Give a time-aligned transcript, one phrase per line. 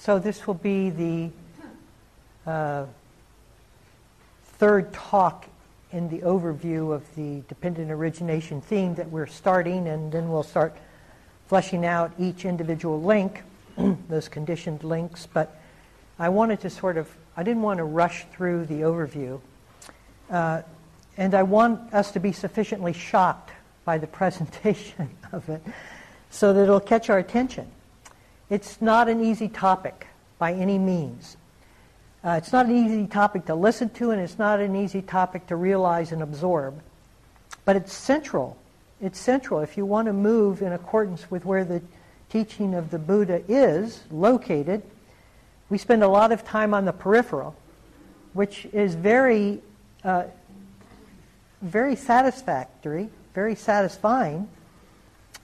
[0.00, 1.30] so this will be the
[2.50, 2.86] uh,
[4.56, 5.44] third talk
[5.92, 10.74] in the overview of the dependent origination theme that we're starting, and then we'll start
[11.48, 13.42] fleshing out each individual link,
[14.08, 15.28] those conditioned links.
[15.30, 15.60] But
[16.18, 19.38] I wanted to sort of, I didn't want to rush through the overview.
[20.30, 20.62] Uh,
[21.18, 23.50] and I want us to be sufficiently shocked
[23.84, 25.62] by the presentation of it
[26.30, 27.70] so that it'll catch our attention.
[28.50, 30.08] It's not an easy topic
[30.38, 31.36] by any means.
[32.24, 35.46] Uh, it's not an easy topic to listen to, and it's not an easy topic
[35.46, 36.82] to realize and absorb.
[37.64, 38.56] But it's central.
[39.00, 39.60] It's central.
[39.60, 41.80] If you want to move in accordance with where the
[42.28, 44.82] teaching of the Buddha is located,
[45.70, 47.54] we spend a lot of time on the peripheral,
[48.32, 49.62] which is very,
[50.02, 50.24] uh,
[51.62, 54.48] very satisfactory, very satisfying,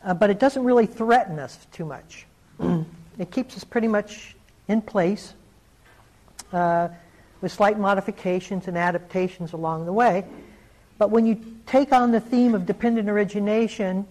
[0.05, 2.27] uh, but it doesn't really threaten us too much.
[3.19, 4.37] it keeps us pretty much
[4.69, 5.35] in place
[6.53, 6.89] uh,
[7.41, 10.25] with slight modifications and adaptations along the way.
[10.99, 14.07] But when you take on the theme of dependent origination,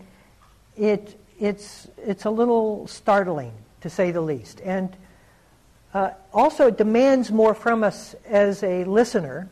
[0.78, 4.62] it, it's, it's a little startling, to say the least.
[4.64, 4.96] And
[5.94, 9.50] uh, also, it demands more from us as a listener.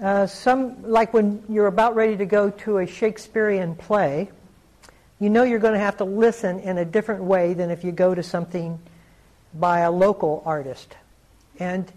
[0.00, 4.30] Uh, some, like when you're about ready to go to a Shakespearean play,
[5.20, 7.92] you know you're going to have to listen in a different way than if you
[7.92, 8.78] go to something
[9.54, 10.96] by a local artist.
[11.58, 11.90] And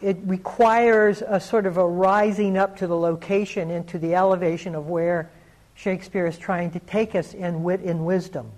[0.00, 4.88] it requires a sort of a rising up to the location into the elevation of
[4.88, 5.30] where
[5.74, 8.50] Shakespeare is trying to take us in wit and wisdom.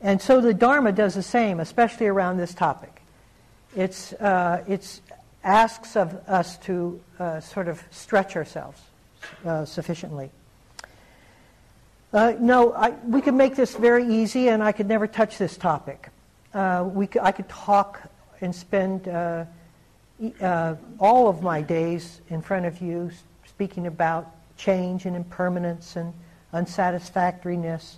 [0.00, 3.02] And so the Dharma does the same, especially around this topic.
[3.74, 5.00] It's, uh, it's
[5.44, 8.80] asks of us to uh, sort of stretch ourselves
[9.44, 10.30] uh, sufficiently.
[12.12, 15.56] Uh, no, I, we could make this very easy, and I could never touch this
[15.56, 16.10] topic.
[16.52, 18.02] Uh, we could, I could talk
[18.42, 19.46] and spend uh,
[20.42, 23.10] uh, all of my days in front of you
[23.46, 26.12] speaking about change and impermanence and
[26.52, 27.96] unsatisfactoriness.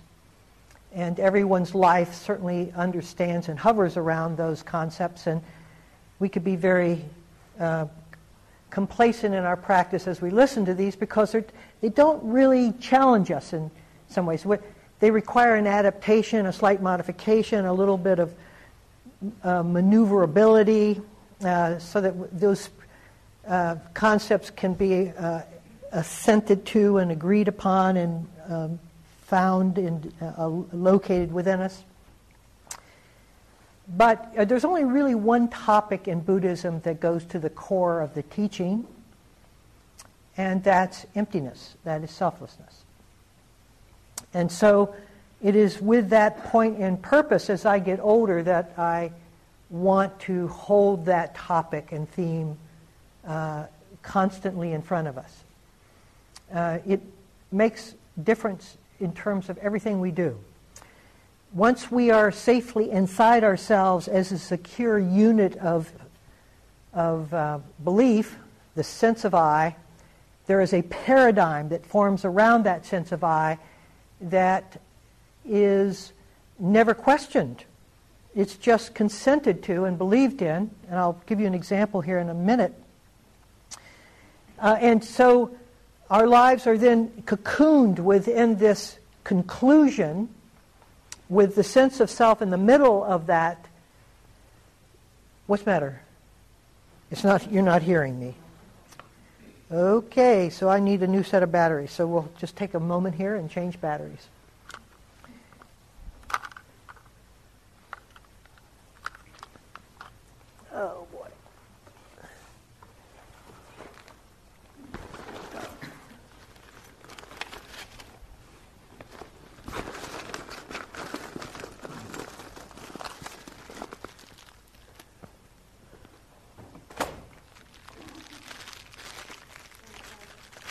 [0.93, 5.41] And everyone's life certainly understands and hovers around those concepts, and
[6.19, 7.03] we could be very
[7.59, 7.87] uh,
[8.69, 11.35] complacent in our practice as we listen to these because
[11.81, 13.69] they don't really challenge us in
[14.09, 14.45] some ways.
[14.99, 18.33] They require an adaptation, a slight modification, a little bit of
[19.43, 21.01] uh, maneuverability,
[21.43, 22.69] uh, so that those
[23.47, 25.41] uh, concepts can be uh,
[25.91, 28.79] assented to and agreed upon and um,
[29.23, 31.83] found and uh, located within us.
[33.87, 38.13] But uh, there's only really one topic in Buddhism that goes to the core of
[38.13, 38.87] the teaching,
[40.37, 42.84] and that's emptiness, that is selflessness.
[44.35, 44.93] And so
[45.41, 49.11] it is with that and purpose as I get older that I
[49.69, 52.57] want to hold that topic and theme
[53.25, 53.65] uh,
[54.01, 55.43] constantly in front of us.
[56.53, 57.01] Uh, it
[57.51, 60.37] makes difference in terms of everything we do.
[61.53, 65.93] Once we are safely inside ourselves as a secure unit of,
[66.93, 68.35] of uh, belief,
[68.75, 69.77] the sense of I,
[70.45, 73.57] there is a paradigm that forms around that sense of I
[74.29, 74.81] that
[75.45, 76.13] is
[76.59, 77.65] never questioned
[78.35, 82.27] it's just consented to and believed in, and I'll give you an example here in
[82.27, 82.73] a minute.
[84.59, 85.55] Uh, and so
[86.09, 90.29] our lives are then cocooned within this conclusion
[91.29, 93.65] with the sense of self in the middle of that.
[95.47, 96.01] What's matter?
[97.11, 98.35] It's not, you're not hearing me.
[99.71, 101.91] Okay, so I need a new set of batteries.
[101.91, 104.27] So we'll just take a moment here and change batteries.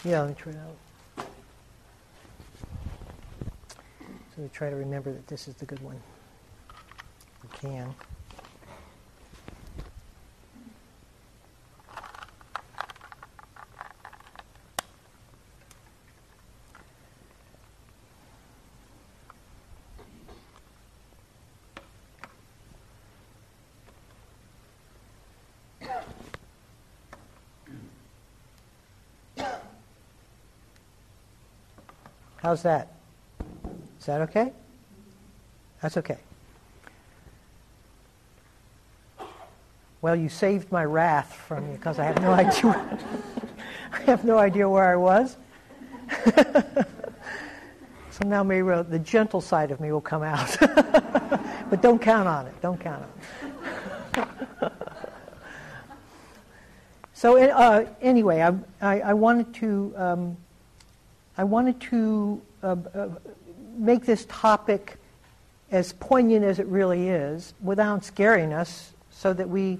[0.05, 1.27] Yeah, let me try it out.
[4.37, 5.99] So we try to remember that this is the good one.
[7.43, 7.95] We can.
[32.45, 32.89] How's that?
[33.99, 34.53] Is that okay?
[35.81, 36.19] That's okay.
[40.03, 42.99] Well, you saved my wrath from me because I have no idea.
[43.93, 45.39] I have no idea where I was.
[48.11, 50.55] so now maybe the gentle side of me will come out.
[50.61, 52.61] but don't count on it.
[52.61, 53.07] Don't count
[54.15, 54.29] on
[54.63, 54.73] it.
[57.15, 58.53] so uh, anyway, I,
[58.83, 60.37] I, I, wanted to um,
[61.37, 63.09] I wanted to uh, uh,
[63.77, 64.99] make this topic
[65.71, 69.79] as poignant as it really is, without scaring us, so that we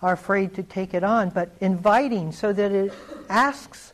[0.00, 2.92] are afraid to take it on, but inviting so that it
[3.28, 3.92] asks,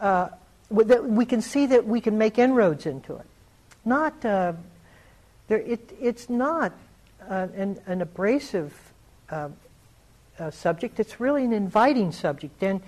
[0.00, 0.28] uh,
[0.70, 3.26] that we can see that we can make inroads into it.
[3.84, 4.54] Not, uh,
[5.46, 6.72] there, it, it's not
[7.28, 8.74] uh, an, an, abrasive
[9.30, 9.48] uh,
[10.50, 12.62] subject, it's really an inviting subject.
[12.62, 12.80] And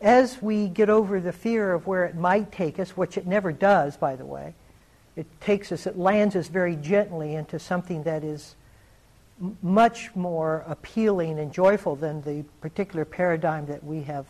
[0.00, 3.52] as we get over the fear of where it might take us, which it never
[3.52, 4.54] does, by the way,
[5.16, 8.54] it takes us, it lands us very gently into something that is
[9.42, 14.26] m- much more appealing and joyful than the particular paradigm that we have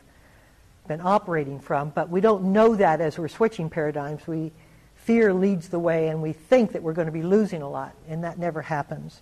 [0.86, 1.90] been operating from.
[1.90, 4.26] But we don't know that as we're switching paradigms.
[4.26, 4.50] We
[4.96, 7.94] fear leads the way, and we think that we're going to be losing a lot,
[8.08, 9.20] and that never happens.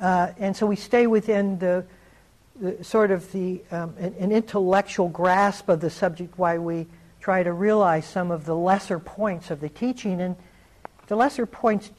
[0.00, 1.84] Uh, and so we stay within the,
[2.60, 6.38] the sort of the um, an, an intellectual grasp of the subject.
[6.38, 6.86] Why we
[7.20, 10.36] try to realize some of the lesser points of the teaching and
[11.06, 11.90] the lesser points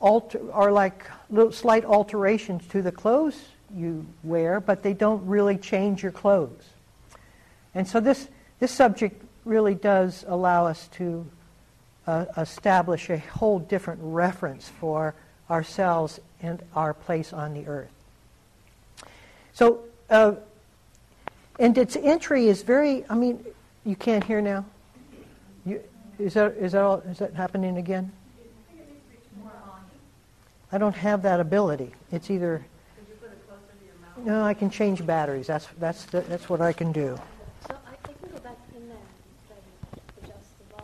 [0.00, 3.36] alter, are like little slight alterations to the clothes
[3.74, 6.64] you wear, but they don't really change your clothes.
[7.74, 8.28] And so this,
[8.60, 11.26] this subject really does allow us to
[12.06, 15.14] uh, establish a whole different reference for
[15.50, 17.90] ourselves and our place on the earth.
[19.58, 20.34] So, uh,
[21.58, 23.44] and its entry is very, I mean,
[23.84, 24.64] you can't hear now?
[25.66, 25.82] You,
[26.16, 28.12] is that, is that, all, is that happening again?
[30.70, 31.92] I don't have that ability.
[32.12, 32.64] It's either.
[34.18, 35.48] No, I can change batteries.
[35.48, 37.18] That's that's the, that's what I can do.
[37.66, 38.98] So I, I, can go back in there
[39.90, 40.76] and adjust the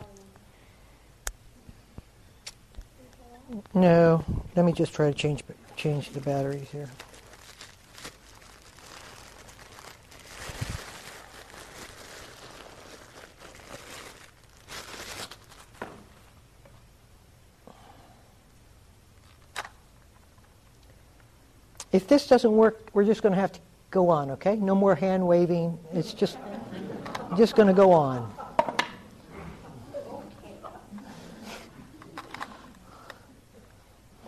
[3.53, 3.63] volume.
[3.73, 4.25] No,
[4.55, 5.43] let me just try to change
[5.77, 6.89] change the batteries here.
[21.95, 23.59] If this doesn't work, we're just going to have to
[23.89, 24.57] go on, okay?
[24.57, 25.79] No more hand waving.
[25.93, 26.37] It's just
[27.37, 28.33] just going to go on.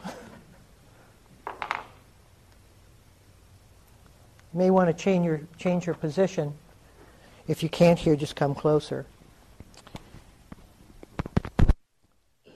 [0.05, 0.13] You
[4.53, 6.53] may want to change your change your position.
[7.49, 9.05] If you can't hear, just come closer.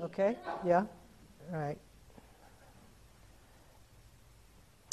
[0.01, 0.37] Okay?
[0.65, 0.85] Yeah?
[1.51, 1.77] All right.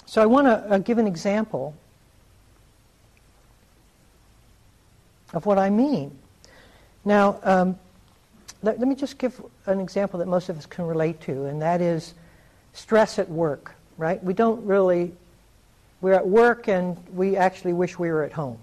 [0.09, 1.75] So I want to uh, give an example
[5.35, 6.19] of what I mean.
[7.05, 7.79] Now, um,
[8.63, 11.61] let, let, me just give an example that most of us can relate to, and
[11.61, 12.15] that is
[12.73, 14.25] stress at work, right?
[14.25, 15.13] We don't really,
[16.01, 18.57] we're at work and we actually wish we were at home.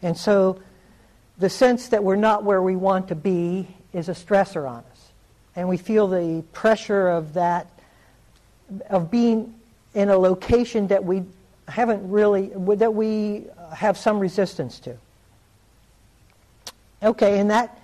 [0.00, 0.62] And so
[1.36, 5.12] the sense that we're not where we want to be is a stressor on us.
[5.56, 7.66] And we feel the pressure of that,
[8.88, 9.52] of being
[9.94, 11.22] in a location that we
[11.68, 14.96] haven't really, that we have some resistance to.
[17.02, 17.80] Okay, and that,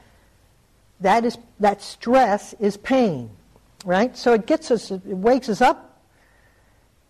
[1.00, 3.30] that, is, that stress is pain,
[3.84, 4.16] right?
[4.16, 5.98] So it gets us, it wakes us up.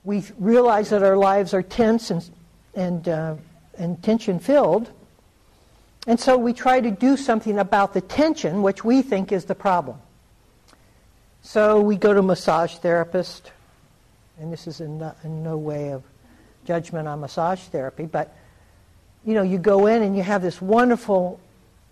[0.04, 2.30] We realize that our lives are tense and,
[2.74, 3.34] and, uh,
[3.78, 4.90] and tension filled.
[6.06, 9.54] And so we try to do something about the tension, which we think is the
[9.54, 9.98] problem.
[11.42, 13.52] So we go to massage therapist,
[14.40, 16.02] and this is in no, in no way of
[16.64, 18.34] judgment on massage therapy, but
[19.24, 21.38] you know, you go in and you have this wonderful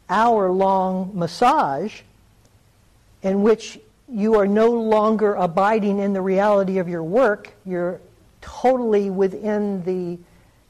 [0.09, 2.01] hour-long massage
[3.23, 3.79] in which
[4.11, 7.53] you are no longer abiding in the reality of your work.
[7.67, 8.01] You're
[8.41, 10.19] totally within the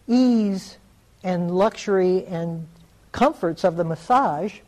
[0.09, 0.77] ease
[1.23, 2.67] and luxury and
[3.13, 4.59] comforts of the massage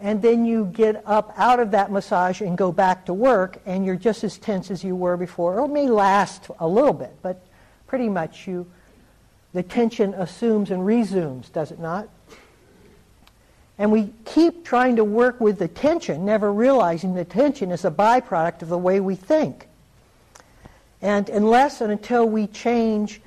[0.00, 3.84] and then you get up out of that massage and go back to work, and
[3.84, 5.58] you're just as tense as you were before.
[5.58, 7.44] It may last a little bit, but
[7.86, 8.66] pretty much you,
[9.52, 12.08] the tension assumes and resumes, does it not?
[13.76, 17.90] And we keep trying to work with the tension, never realizing the tension is a
[17.90, 19.68] byproduct of the way we think.
[21.00, 23.20] And unless and until we change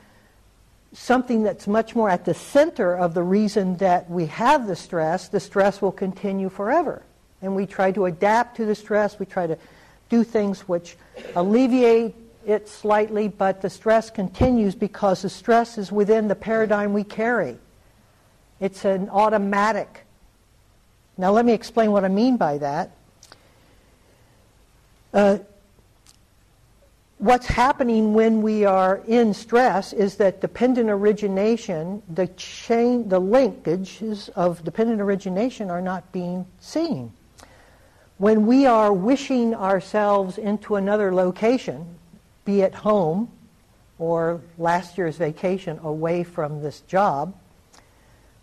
[0.94, 5.30] something that's much more at the center of the reason that we have the stress,
[5.30, 7.04] the stress will continue forever.
[7.42, 9.18] And we try to adapt to the stress.
[9.18, 9.58] We try to
[10.10, 10.98] do things which
[11.36, 17.04] alleviate it slightly, but the stress continues because the stress is within the paradigm we
[17.04, 17.58] carry.
[18.60, 20.06] It's an automatic.
[21.18, 22.92] Now, let me explain what I mean by that.
[25.14, 25.40] Uh,
[27.22, 34.30] what's happening when we are in stress is that dependent origination, the chain, the linkages
[34.30, 37.14] of dependent origination are not being seen.
[38.18, 41.86] When we are wishing ourselves into another location,
[42.44, 43.30] be it home
[44.00, 47.36] or last year's vacation away from this job,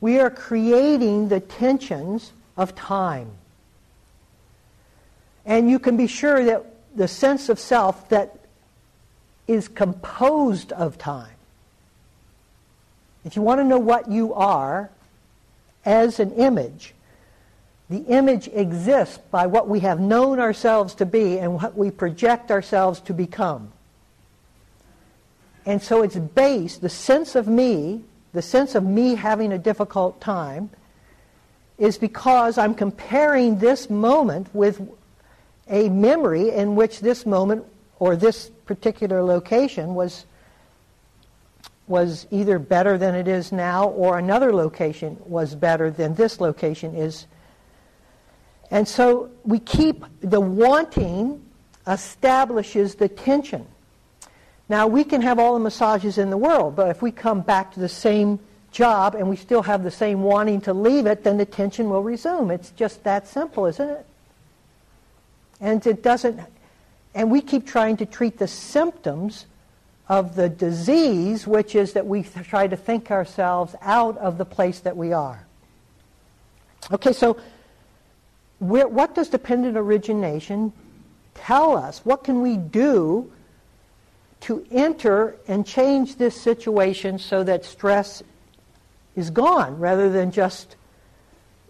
[0.00, 3.28] we are creating the tensions of time.
[5.44, 8.38] And you can be sure that the sense of self that
[9.48, 11.34] is composed of time.
[13.24, 14.90] If you want to know what you are
[15.84, 16.94] as an image,
[17.90, 22.50] the image exists by what we have known ourselves to be and what we project
[22.50, 23.72] ourselves to become.
[25.64, 30.20] And so it's based, the sense of me, the sense of me having a difficult
[30.20, 30.70] time,
[31.78, 34.86] is because I'm comparing this moment with
[35.68, 37.64] a memory in which this moment
[37.98, 40.26] or this particular location was
[41.88, 46.94] was either better than it is now or another location was better than this location
[46.94, 47.26] is.
[48.70, 51.42] And so we keep the wanting
[51.86, 53.66] establishes the tension.
[54.68, 57.72] Now we can have all the massages in the world, but if we come back
[57.72, 58.38] to the same
[58.70, 62.02] job and we still have the same wanting to leave it, then the tension will
[62.02, 62.50] resume.
[62.50, 64.06] It's just that simple, isn't it?
[65.60, 66.38] And it doesn't
[67.18, 69.46] and we keep trying to treat the symptoms
[70.08, 74.78] of the disease, which is that we try to think ourselves out of the place
[74.78, 75.44] that we are.
[76.92, 77.37] Okay, so
[78.60, 80.72] what does dependent origination
[81.34, 82.04] tell us?
[82.04, 83.32] What can we do
[84.42, 88.22] to enter and change this situation so that stress
[89.16, 90.76] is gone rather than just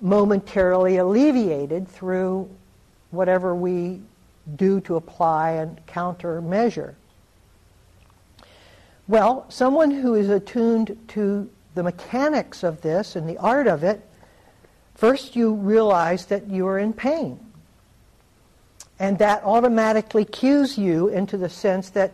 [0.03, 2.51] momentarily alleviated through
[3.11, 4.03] whatever we
[4.57, 6.95] do to apply and countermeasure?
[9.07, 14.07] Well, someone who is attuned to the mechanics of this and the art of it,
[14.95, 17.41] first you realize that you are in pain.
[18.99, 22.13] And that automatically cues you into the sense that,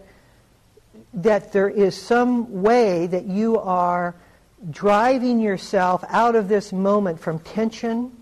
[1.15, 4.15] that there is some way that you are
[4.71, 8.13] driving yourself out of this moment from tension,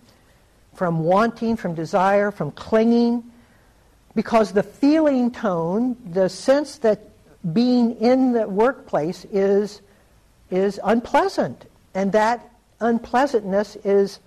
[0.75, 3.32] from wanting, from desire, from clinging,
[4.15, 7.01] because the feeling tone, the sense that
[7.53, 9.81] being in the workplace is,
[10.51, 11.67] is unpleasant.
[11.95, 12.51] And that
[12.81, 14.21] unpleasantness is,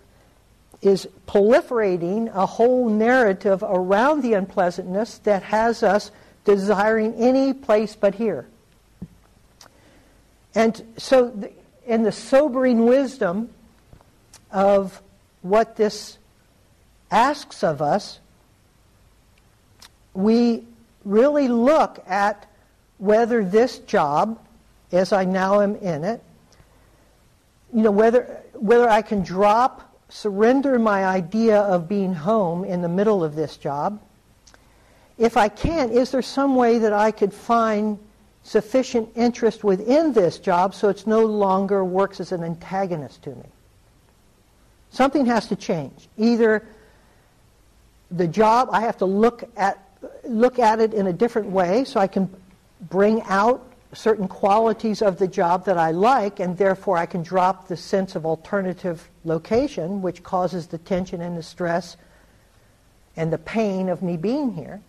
[0.82, 6.12] is proliferating a whole narrative around the unpleasantness that has us
[6.46, 8.48] desiring any place but here.
[10.54, 11.52] And so,
[11.86, 13.50] in the sobering wisdom
[14.52, 15.02] of
[15.42, 16.18] what this
[17.12, 18.20] asks of us,
[20.16, 20.64] we
[21.04, 22.50] really look at
[22.98, 24.40] whether this job,
[24.92, 26.24] as I now am in it,
[27.74, 32.90] you know, whether, whether I can drop, surrender my idea of being home in the
[32.90, 34.00] middle of this job.
[35.18, 38.00] If I can't, is there some way that I could find
[38.44, 43.46] sufficient interest within this job so it's no longer works as an antagonist to me?
[44.92, 46.08] Something has to change.
[46.18, 46.66] Either
[48.12, 49.85] the job, I have to look at
[50.24, 52.30] look at it in a different way so I can
[52.90, 57.68] bring out certain qualities of the job that I like, and therefore I can drop
[57.68, 61.98] the sense of alternative location, which causes the tension and the stress
[63.16, 64.82] and the pain of me being here.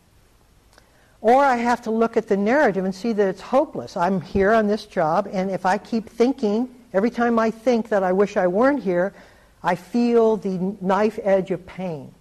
[1.20, 3.96] Or I have to look at the narrative and see that it's hopeless.
[3.96, 8.02] I'm here on this job, and if I keep thinking, every time I think that
[8.02, 9.14] I wish I weren't here,
[9.62, 12.12] I feel the knife edge of pain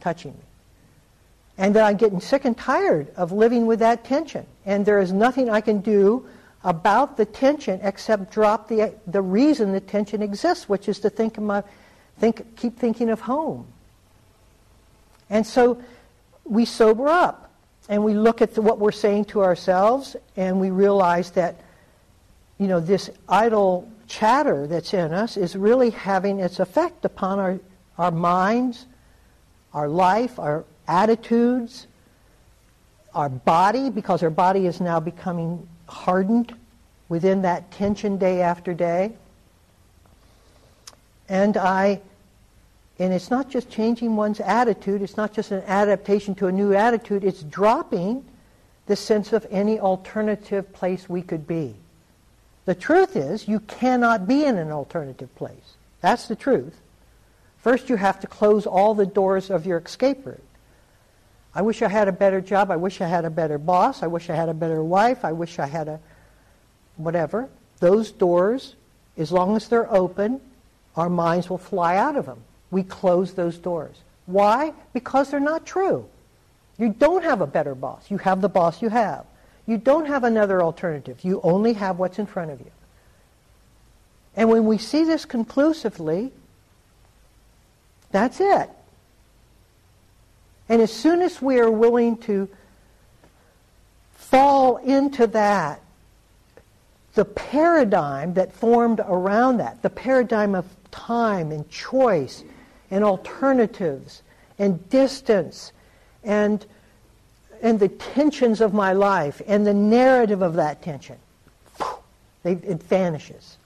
[0.00, 0.49] touching me
[1.60, 4.46] and that I'm getting sick and tired of living with that tension.
[4.64, 6.26] And there is nothing I can do
[6.64, 11.36] about the tension except drop the, the reason the tension exists, which is to think
[11.36, 11.62] of my,
[12.18, 13.66] think, keep thinking of home.
[15.28, 15.82] And so
[16.44, 17.52] we sober up
[17.90, 21.60] and we look at the, what we're saying to ourselves and we realize that,
[22.56, 27.60] you know, this idle chatter that's in us is really having its effect upon our,
[27.98, 28.86] our minds,
[29.74, 31.86] our life, our attitudes,
[33.14, 36.54] our body, because our body is now becoming hardened
[37.08, 39.12] within that tension day after day.
[41.28, 42.00] And I,
[42.98, 46.74] and it's not just changing one's attitude, it's not just an adaptation to a new
[46.74, 48.24] attitude, it's dropping
[48.86, 51.74] the sense of any alternative place we could be.
[52.64, 55.76] The truth is, you cannot be in an alternative place.
[56.00, 56.76] That's the truth.
[57.58, 60.42] First, you have to close all the doors of your escape route.
[61.54, 62.70] I wish I had a better job.
[62.70, 64.02] I wish I had a better boss.
[64.02, 65.24] I wish I had a better wife.
[65.24, 66.00] I wish I had a
[66.96, 67.48] whatever.
[67.80, 68.76] Those doors,
[69.16, 70.40] as long as they're open,
[70.96, 72.42] our minds will fly out of them.
[72.70, 73.96] We close those doors.
[74.26, 74.72] Why?
[74.92, 76.08] Because they're not true.
[76.78, 78.10] You don't have a better boss.
[78.10, 79.24] You have the boss you have.
[79.66, 81.18] You don't have another alternative.
[81.22, 82.70] You only have what's in front of you.
[84.36, 86.32] And when we see this conclusively,
[88.12, 88.70] that's it.
[90.70, 92.48] And as soon as we are willing to
[94.14, 95.82] fall into that,
[97.14, 102.44] the paradigm that formed around that, the paradigm of time and choice
[102.88, 104.22] and alternatives
[104.60, 105.72] and distance
[106.22, 106.64] and,
[107.62, 111.16] and the tensions of my life and the narrative of that tension,
[112.44, 113.58] it vanishes.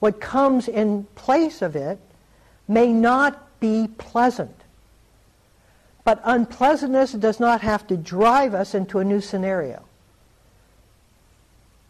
[0.00, 2.00] What comes in place of it
[2.66, 4.55] may not be pleasant.
[6.06, 9.82] But unpleasantness does not have to drive us into a new scenario.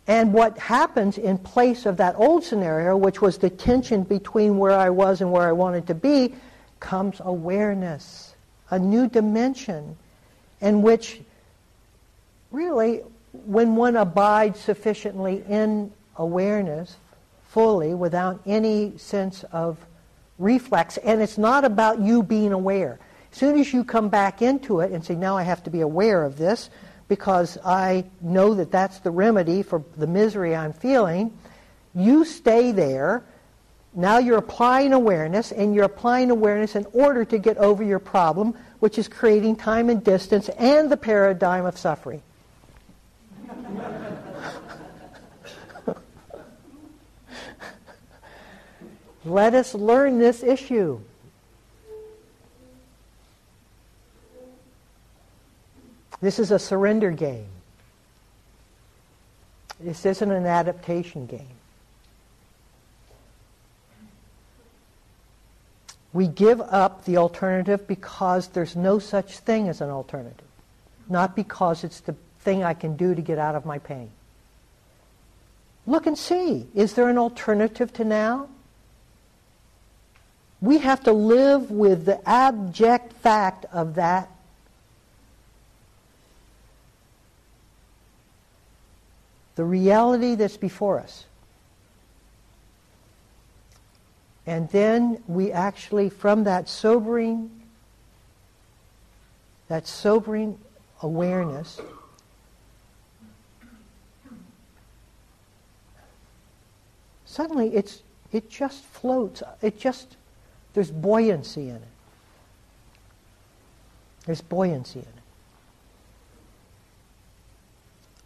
[0.06, 4.72] And what happens in place of that old scenario, which was the tension between where
[4.72, 6.34] I was and where I wanted to be,
[6.80, 8.34] comes awareness,
[8.70, 9.98] a new dimension
[10.62, 11.20] in which
[12.50, 13.02] really,
[13.44, 16.96] when one abides sufficiently in awareness
[17.50, 19.76] fully without any sense of
[20.38, 22.98] reflex, and it's not about you being aware.
[23.36, 26.24] Soon as you come back into it and say, now I have to be aware
[26.24, 26.70] of this
[27.06, 31.36] because I know that that's the remedy for the misery I'm feeling,
[31.94, 33.24] you stay there.
[33.92, 38.54] Now you're applying awareness, and you're applying awareness in order to get over your problem,
[38.78, 42.22] which is creating time and distance and the paradigm of suffering.
[49.26, 51.02] Let us learn this issue.
[56.20, 57.48] This is a surrender game.
[59.78, 61.46] This isn't an adaptation game.
[66.12, 70.46] We give up the alternative because there's no such thing as an alternative,
[71.10, 74.10] not because it's the thing I can do to get out of my pain.
[75.86, 76.66] Look and see.
[76.74, 78.48] Is there an alternative to now?
[80.62, 84.30] We have to live with the abject fact of that.
[89.56, 91.24] The reality that's before us.
[94.46, 97.50] And then we actually, from that sobering,
[99.68, 100.58] that sobering
[101.02, 101.80] awareness,
[107.24, 109.42] suddenly it's it just floats.
[109.62, 110.16] It just
[110.74, 111.82] there's buoyancy in it.
[114.26, 115.15] There's buoyancy in it.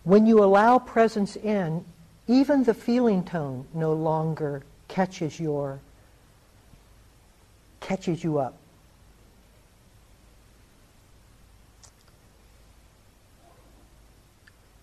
[0.05, 1.85] When you allow presence in,
[2.27, 5.81] even the feeling tone no longer catches your
[7.81, 8.55] catches you up.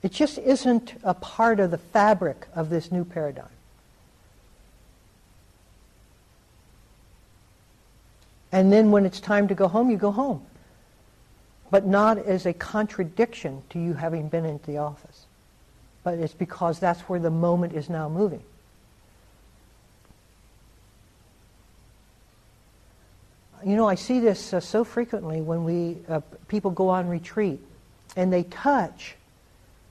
[0.04, 3.46] It just isn't a part of the fabric of this new paradigm.
[8.52, 10.46] And then when it's time to go home, you go home.
[11.70, 15.26] But not as a contradiction to you having been into the office.
[16.04, 18.44] But it's because that's where the moment is now moving.
[23.66, 27.60] You know, I see this uh, so frequently when we uh, people go on retreat,
[28.16, 29.16] and they touch,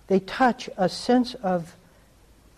[0.07, 1.75] they touch a sense of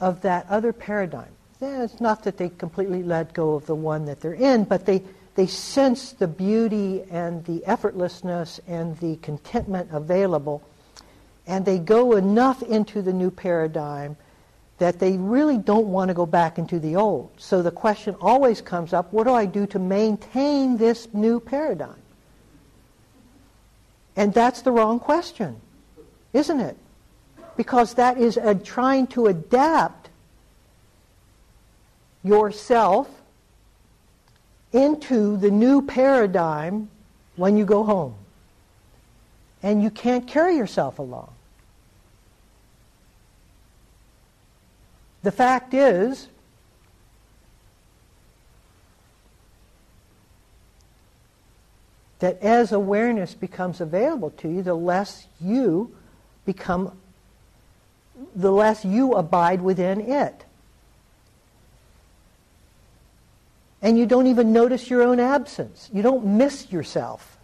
[0.00, 1.30] of that other paradigm.
[1.60, 4.86] Yeah, it's not that they completely let go of the one that they're in, but
[4.86, 5.02] they
[5.38, 10.60] they sense the beauty and the effortlessness and the contentment available,
[11.46, 14.16] and they go enough into the new paradigm
[14.78, 17.30] that they really don't want to go back into the old.
[17.36, 22.02] So the question always comes up what do I do to maintain this new paradigm?
[24.16, 25.60] And that's the wrong question,
[26.32, 26.76] isn't it?
[27.56, 30.10] Because that is a, trying to adapt
[32.24, 33.17] yourself
[34.72, 36.88] into the new paradigm
[37.36, 38.14] when you go home.
[39.62, 41.32] And you can't carry yourself along.
[45.22, 46.28] The fact is,
[52.18, 55.94] that as awareness becomes available to you, the less you
[56.44, 56.92] become,
[58.34, 60.44] the less you abide within it.
[63.80, 65.88] And you don't even notice your own absence.
[65.92, 67.36] You don't miss yourself.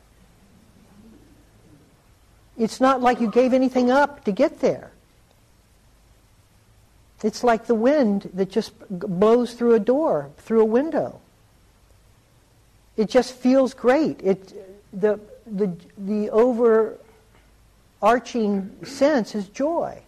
[2.57, 4.90] It's not like you gave anything up to get there.
[7.23, 11.20] It's like the wind that just blows through a door, through a window.
[12.97, 14.20] It just feels great.
[14.23, 14.53] It,
[14.92, 16.31] the, the, the
[18.03, 20.01] overarching sense is joy.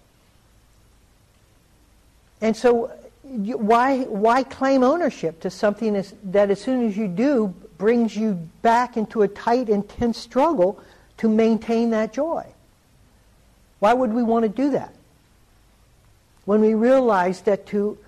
[2.40, 2.92] And so
[3.28, 8.96] why, why claim ownership to something that as soon as you do brings you back
[8.96, 10.80] into a tight, intense struggle
[11.18, 12.46] to maintain that joy?
[13.78, 14.96] Why would we want to do that?
[16.46, 17.98] when we realize that to,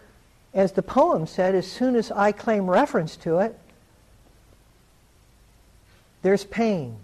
[0.54, 3.59] as the poem said, as soon as I claim reference to it,
[6.22, 6.96] there's pain.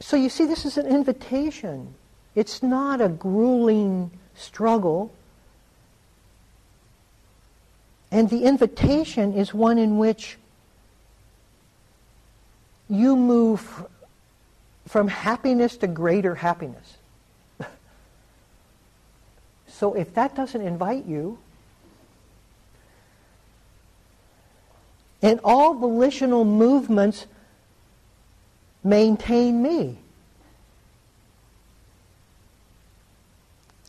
[0.00, 1.94] So you see, this is an invitation.
[2.34, 5.12] It's not a grueling struggle.
[8.10, 10.38] And the invitation is one in which
[12.88, 13.86] you move
[14.86, 16.96] from happiness to greater happiness.
[19.66, 21.38] so if that doesn't invite you,
[25.22, 27.26] and all volitional movements
[28.82, 30.01] maintain me.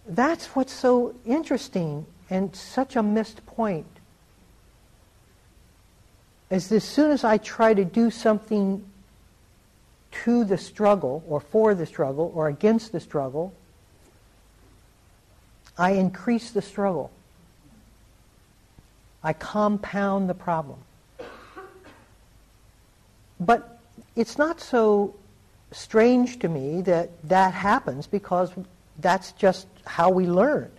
[0.06, 3.88] That's what's so interesting and such a missed point.
[6.50, 8.84] Is as soon as I try to do something
[10.24, 13.54] to the struggle or for the struggle or against the struggle,
[15.78, 17.12] I increase the struggle.
[19.24, 20.80] I compound the problem.
[23.40, 23.80] But
[24.16, 25.16] it's not so
[25.72, 28.52] strange to me that that happens because
[29.00, 30.72] that's just how we learn.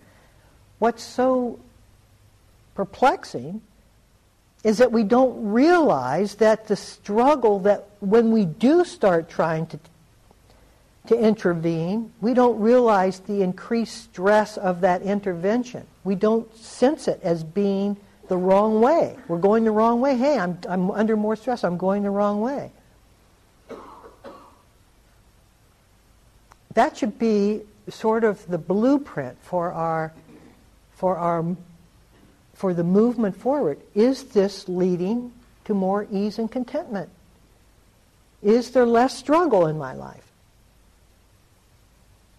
[0.79, 1.59] What's so
[2.75, 3.63] perplexing
[4.65, 9.79] is that we don't realize that the struggle that when we do start trying to,
[11.07, 15.87] to intervene, we don't realize the increased stress of that intervention.
[16.03, 17.99] We don't sense it as being
[18.29, 19.17] the wrong way.
[19.29, 20.17] We're going the wrong way.
[20.17, 21.63] Hey, I'm, I'm under more stress.
[21.63, 22.73] I'm going the wrong way.
[26.73, 30.13] That should be sort of the blueprint for our,
[30.93, 31.57] for our
[32.55, 33.81] for the movement forward.
[33.95, 35.33] Is this leading
[35.65, 37.11] to more ease and contentment?
[38.43, 40.25] Is there less struggle in my life?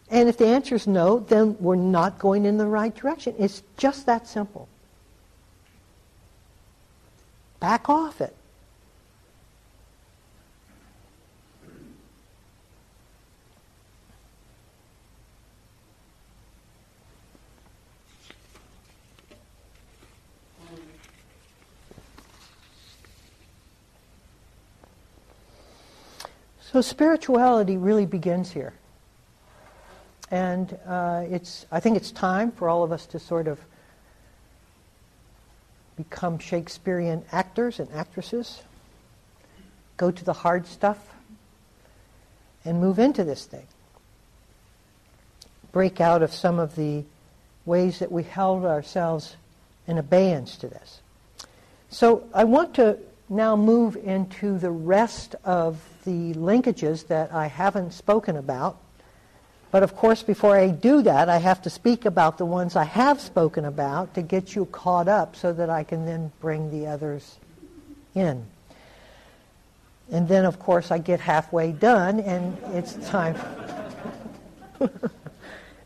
[0.09, 3.35] And if the answer is no, then we're not going in the right direction.
[3.39, 4.69] It's just that simple.
[7.59, 8.35] Back off it.
[26.71, 28.73] So spirituality really begins here.
[30.31, 33.59] And uh, it's, I think it's time for all of us to sort of
[35.95, 38.63] become Shakespearean actors and actresses,
[39.95, 40.97] go to the hard stuff,
[42.65, 43.67] and move into this thing.
[45.71, 47.03] Break out of some of the
[47.65, 49.35] ways that we held ourselves
[49.87, 50.99] in abeyance to this.
[51.89, 52.97] So I want to
[53.29, 58.77] now move into the rest of the linkages that I haven't spoken about.
[59.71, 62.85] But of course, before I do that, I have to speak about the ones I
[62.85, 66.87] have spoken about to get you caught up so that I can then bring the
[66.87, 67.35] others
[68.13, 68.45] in.
[70.11, 73.35] And then, of course, I get halfway done and it's time.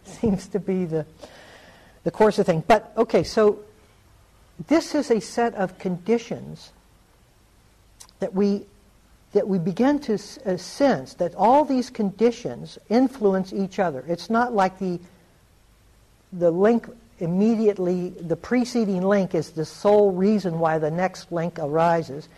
[0.03, 1.05] Seems to be the,
[2.03, 2.63] the course of things.
[2.67, 3.59] But, okay, so
[4.67, 6.71] this is a set of conditions
[8.19, 8.65] that we
[9.33, 10.13] that we begin to
[10.45, 14.03] uh, sense that all these conditions influence each other.
[14.07, 14.99] It's not like the
[16.31, 16.87] the link
[17.19, 22.29] immediately the preceding link is the sole reason why the next link arises.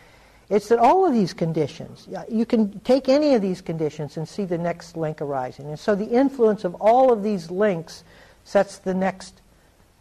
[0.50, 4.44] It's that all of these conditions, you can take any of these conditions and see
[4.44, 5.68] the next link arising.
[5.68, 8.04] And so the influence of all of these links
[8.44, 9.40] sets the next,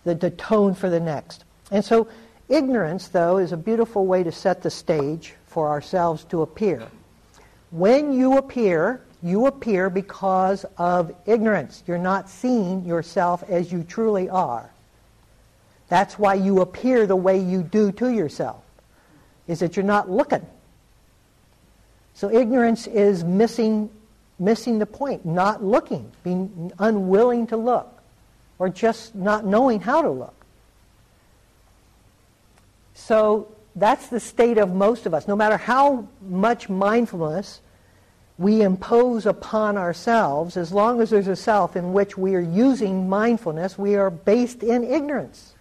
[0.02, 1.44] the, the tone for the next.
[1.70, 2.08] And so
[2.48, 6.86] ignorance, though, is a beautiful way to set the stage for ourselves to appear.
[7.72, 11.82] When you appear, you appear because of ignorance.
[11.88, 14.70] You're not seeing yourself as you truly are.
[15.88, 18.62] That's why you appear the way you do to yourself,
[19.48, 20.46] is that you're not looking.
[22.14, 23.90] So ignorance is missing,
[24.38, 28.00] missing the point, not looking, being unwilling to look,
[28.60, 30.44] or just not knowing how to look.
[32.94, 35.28] So that's the state of most of us.
[35.28, 37.60] No matter how much mindfulness
[38.38, 43.08] we impose upon ourselves, as long as there's a self in which we are using
[43.08, 45.54] mindfulness, we are based in ignorance.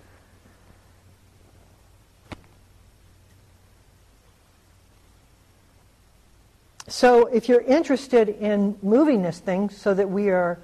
[6.88, 10.58] So if you're interested in moving this thing so that we are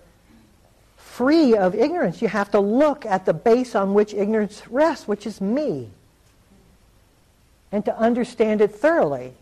[0.95, 5.27] free of ignorance, you have to look at the base on which ignorance rests, which
[5.27, 5.91] is me
[7.76, 9.34] and to understand it thoroughly.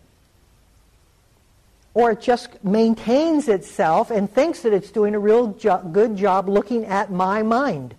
[1.93, 6.49] Or it just maintains itself and thinks that it's doing a real jo- good job
[6.49, 7.93] looking at my mind,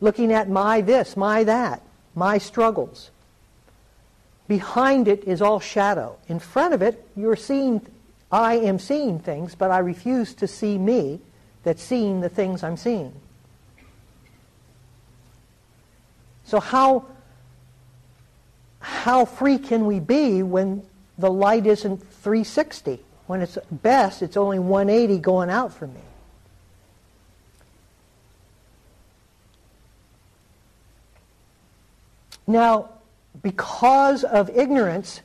[0.00, 1.80] looking at my this, my that,
[2.16, 3.12] my struggles.
[4.48, 6.18] Behind it is all shadow.
[6.26, 7.86] In front of it, you're seeing,
[8.32, 11.20] I am seeing things, but I refuse to see me
[11.62, 13.12] that's seeing the things I'm seeing.
[16.42, 17.06] So how
[18.90, 20.82] how free can we be when
[21.16, 23.00] the light isn't 360?
[23.26, 26.00] When it's best, it's only 180 going out for me.
[32.46, 32.90] Now,
[33.40, 35.20] because of ignorance,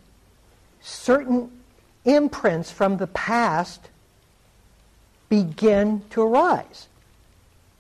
[0.81, 1.49] certain
[2.05, 3.89] imprints from the past
[5.27, 6.87] begin to arise.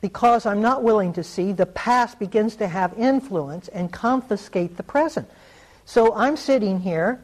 [0.01, 4.83] Because I'm not willing to see, the past begins to have influence and confiscate the
[4.83, 5.29] present.
[5.85, 7.21] So I'm sitting here,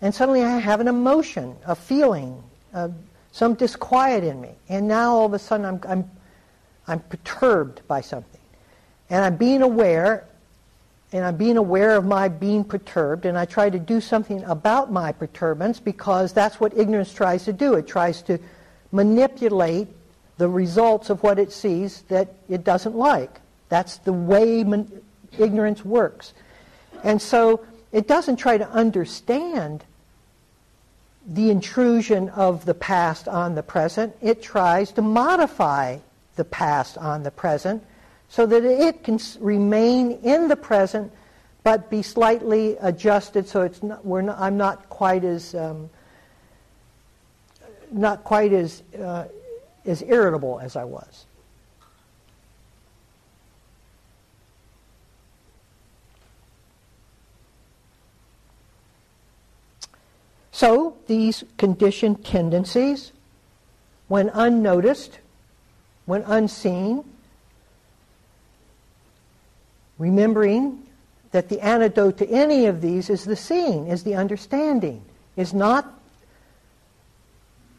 [0.00, 2.88] and suddenly I have an emotion, a feeling, uh,
[3.32, 4.50] some disquiet in me.
[4.68, 6.10] And now all of a sudden I'm, I'm,
[6.86, 8.40] I'm perturbed by something.
[9.10, 10.24] And I'm being aware,
[11.12, 14.92] and I'm being aware of my being perturbed, and I try to do something about
[14.92, 17.74] my perturbance because that's what ignorance tries to do.
[17.74, 18.38] It tries to
[18.92, 19.88] manipulate
[20.38, 23.40] the results of what it sees that it doesn't like.
[23.68, 25.02] That's the way man-
[25.38, 26.34] ignorance works.
[27.02, 29.84] And so it doesn't try to understand
[31.26, 34.16] the intrusion of the past on the present.
[34.22, 35.98] It tries to modify
[36.36, 37.84] the past on the present
[38.28, 41.12] so that it can remain in the present
[41.62, 45.90] but be slightly adjusted so it's not, not, I'm not quite as um,
[47.92, 49.26] not quite as uh,
[49.84, 51.26] as irritable as I was.
[60.60, 63.12] So these conditioned tendencies,
[64.08, 65.18] when unnoticed,
[66.04, 67.02] when unseen,
[69.96, 70.82] remembering
[71.30, 75.02] that the antidote to any of these is the seeing, is the understanding,
[75.34, 75.98] is not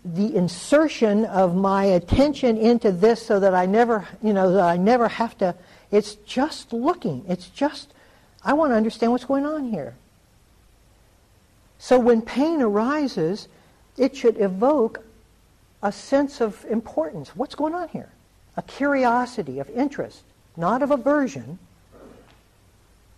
[0.04, 4.78] the insertion of my attention into this so that I never, you know, that I
[4.78, 5.54] never have to,
[5.92, 7.26] it's just looking.
[7.28, 7.94] It's just,
[8.44, 9.94] I want to understand what's going on here.
[11.82, 13.48] So when pain arises,
[13.98, 15.04] it should evoke
[15.82, 17.36] a sense of importance.
[17.36, 18.10] What's going on here?
[18.56, 20.22] A curiosity of interest,
[20.56, 21.58] not of aversion.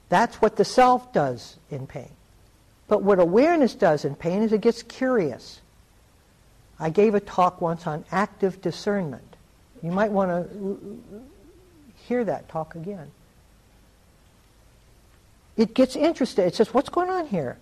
[0.08, 2.12] That's what the self does in pain.
[2.88, 5.60] But what awareness does in pain is it gets curious.
[6.80, 9.36] I gave a talk once on active discernment.
[9.82, 11.02] You might want to
[12.08, 13.12] hear that talk again.
[15.58, 16.48] It gets interested.
[16.48, 17.58] It says, what's going on here?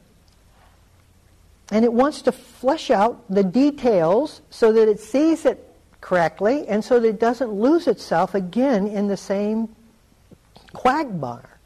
[1.71, 5.67] And it wants to flesh out the details so that it sees it
[6.01, 9.73] correctly and so that it doesn't lose itself again in the same
[10.73, 11.57] quagmire.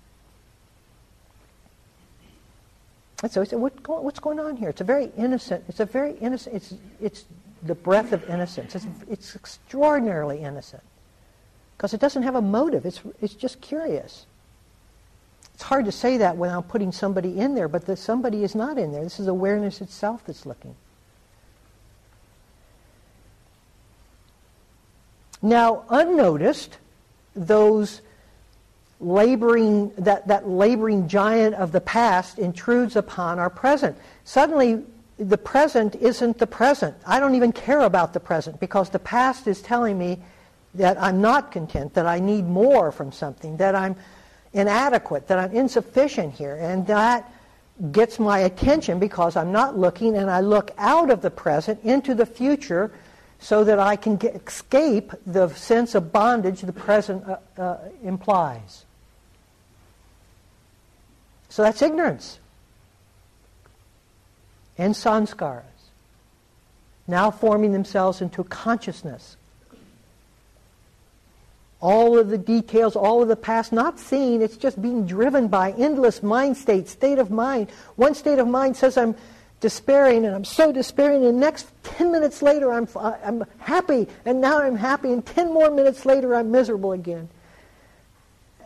[3.23, 4.69] And so he said, what, what's going on here?
[4.69, 7.25] It's a very innocent, it's a very innocent, it's, it's
[7.63, 8.75] the breath of innocence.
[8.75, 10.83] It's, it's extraordinarily innocent
[11.75, 12.85] because it doesn't have a motive.
[12.85, 14.27] It's, it's just curious.
[15.55, 18.77] It's hard to say that without putting somebody in there, but the somebody is not
[18.77, 19.05] in there.
[19.05, 20.75] This is awareness itself that's looking.
[25.41, 26.77] Now, unnoticed,
[27.37, 28.01] those
[28.99, 33.97] laboring, that, that laboring giant of the past intrudes upon our present.
[34.25, 34.83] Suddenly,
[35.17, 36.97] the present isn't the present.
[37.07, 40.19] I don't even care about the present because the past is telling me
[40.73, 43.95] that I'm not content, that I need more from something, that I'm
[44.55, 46.55] inadequate, that I'm insufficient here.
[46.55, 47.31] And that
[47.91, 52.15] gets my attention because I'm not looking and I look out of the present into
[52.15, 52.91] the future
[53.39, 58.85] so that I can get, escape the sense of bondage the present uh, uh, implies.
[61.49, 62.39] So that's ignorance
[64.77, 65.63] and sanskaras.
[67.07, 69.37] now forming themselves into consciousness.
[71.85, 75.71] All of the details, all of the past, not seen, it's just being driven by
[75.73, 77.69] endless mind states, state of mind.
[77.95, 79.13] One state of mind says I'm
[79.59, 84.63] despairing and I'm so despairing and next 10 minutes later I'm, I'm happy and now
[84.63, 87.29] I'm happy and 10 more minutes later I'm miserable again.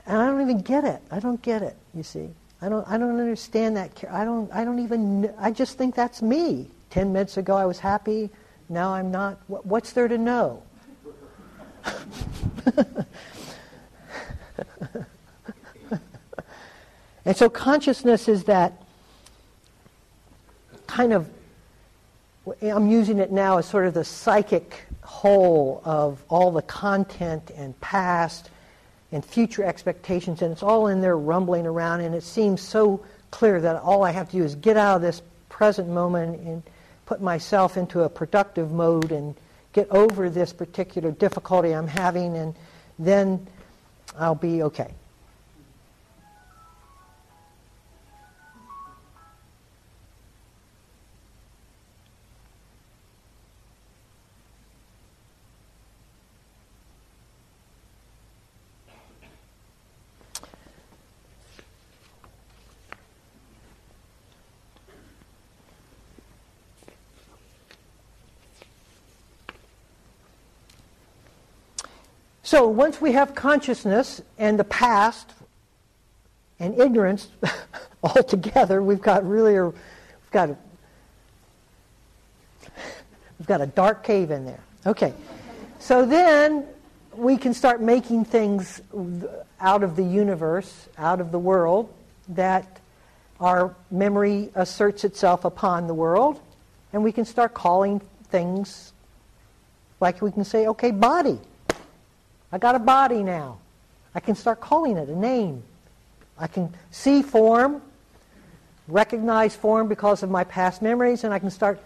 [0.05, 1.01] And I don't even get it.
[1.11, 2.29] I don't get it, you see.
[2.61, 4.01] I don't, I don't understand that.
[4.09, 6.67] I don't, I don't even, I just think that's me.
[6.89, 8.29] Ten minutes ago I was happy,
[8.69, 9.39] now I'm not.
[9.47, 10.63] What's there to know?
[17.25, 18.73] And so consciousness is that
[20.87, 21.29] kind of,
[22.61, 27.79] I'm using it now as sort of the psychic whole of all the content and
[27.81, 28.49] past
[29.11, 33.59] and future expectations, and it's all in there rumbling around, and it seems so clear
[33.61, 36.63] that all I have to do is get out of this present moment and
[37.05, 39.35] put myself into a productive mode and
[39.73, 42.55] get over this particular difficulty I'm having, and
[42.97, 43.45] then
[44.17, 44.93] I'll be okay.
[72.49, 75.33] So once we have consciousness and the past
[76.59, 77.27] and ignorance
[78.03, 79.75] all together, we've got really a, we've
[80.31, 80.57] got a,
[83.37, 84.63] we've got a dark cave in there.
[84.87, 85.13] Okay.
[85.77, 86.65] So then
[87.13, 88.81] we can start making things
[89.59, 91.93] out of the universe, out of the world,
[92.29, 92.79] that
[93.39, 96.41] our memory asserts itself upon the world,
[96.93, 98.91] and we can start calling things
[99.99, 101.39] like we can say, okay, body.
[102.51, 103.59] I got a body now.
[104.13, 105.63] I can start calling it a name.
[106.37, 107.81] I can see form,
[108.87, 111.79] recognize form because of my past memories, and I can start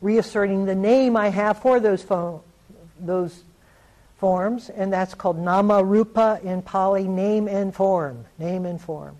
[0.00, 2.42] reasserting the name I have for those, fo-
[3.00, 3.42] those
[4.18, 8.24] forms, and that's called nama rupa in Pali, name and form.
[8.38, 9.16] Name and form.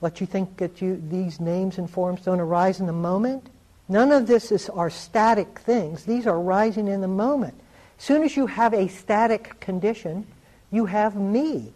[0.00, 3.48] What you think that you, these names and forms don't arise in the moment?
[3.88, 6.04] None of this is, are static things.
[6.04, 7.58] These are arising in the moment.
[7.98, 10.26] Soon as you have a static condition,
[10.70, 11.72] you have me.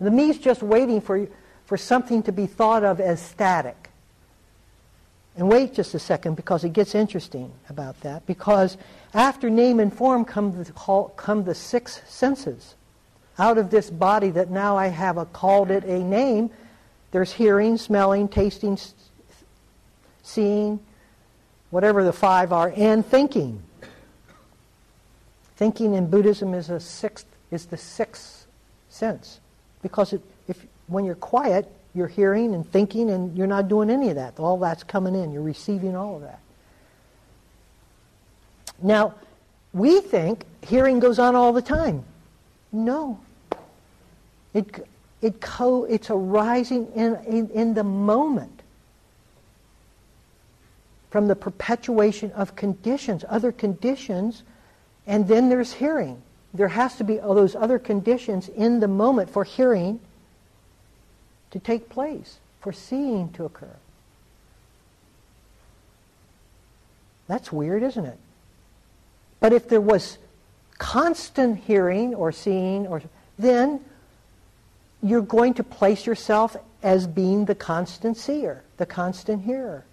[0.00, 1.26] The me is just waiting for,
[1.66, 3.90] for something to be thought of as static.
[5.36, 8.24] And wait just a second because it gets interesting about that.
[8.26, 8.76] Because
[9.14, 10.72] after name and form come the,
[11.16, 12.74] come the six senses.
[13.38, 16.50] Out of this body that now I have a, called it a name,
[17.10, 18.78] there's hearing, smelling, tasting,
[20.22, 20.78] seeing,
[21.70, 23.60] whatever the five are, and thinking.
[25.56, 28.46] Thinking in Buddhism is a sixth is the sixth
[28.88, 29.40] sense,
[29.82, 34.08] because it, if when you're quiet, you're hearing and thinking, and you're not doing any
[34.08, 34.40] of that.
[34.40, 35.30] All that's coming in.
[35.30, 36.40] You're receiving all of that.
[38.82, 39.14] Now,
[39.72, 42.04] we think hearing goes on all the time.
[42.72, 43.20] No.
[44.52, 44.86] It,
[45.22, 48.62] it co, it's arising in, in, in the moment
[51.10, 54.42] from the perpetuation of conditions, other conditions
[55.06, 56.22] and then there's hearing.
[56.52, 60.00] There has to be all those other conditions in the moment for hearing
[61.50, 63.76] to take place, for seeing to occur.
[67.26, 68.18] That's weird, isn't it?
[69.40, 70.18] But if there was
[70.78, 73.02] constant hearing or seeing, or
[73.38, 73.80] then
[75.02, 79.84] you're going to place yourself as being the constant seer, the constant hearer.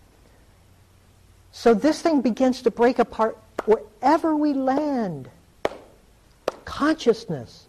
[1.51, 5.29] So this thing begins to break apart wherever we land.
[6.65, 7.65] Consciousness,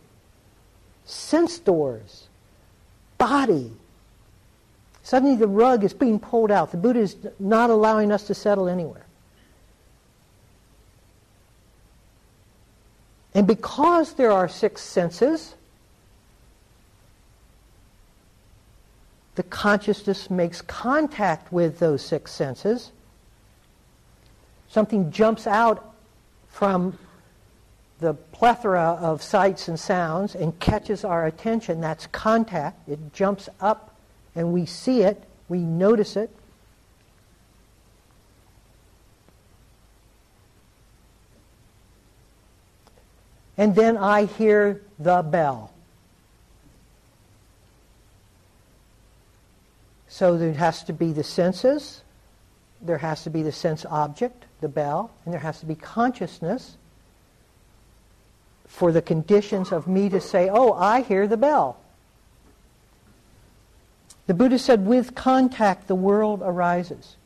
[1.04, 2.28] sense doors,
[3.18, 3.72] body.
[5.02, 6.70] Suddenly the rug is being pulled out.
[6.70, 9.04] The Buddha is not allowing us to settle anywhere.
[13.34, 15.54] And because there are six senses,
[19.34, 22.92] the consciousness makes contact with those six senses
[24.72, 25.94] something jumps out
[26.48, 26.98] from
[28.00, 32.88] the plethora of sights and sounds and catches our attention, that's contact.
[32.88, 33.94] It jumps up
[34.34, 36.30] and we see it, we notice it.
[43.58, 45.70] And then I hear the bell.
[50.08, 52.00] So there has to be the senses,
[52.80, 56.78] there has to be the sense object, the bell, and there has to be consciousness
[58.66, 61.76] for the conditions of me to say, oh, I hear the bell.
[64.26, 67.16] The Buddha said, with contact, the world arises.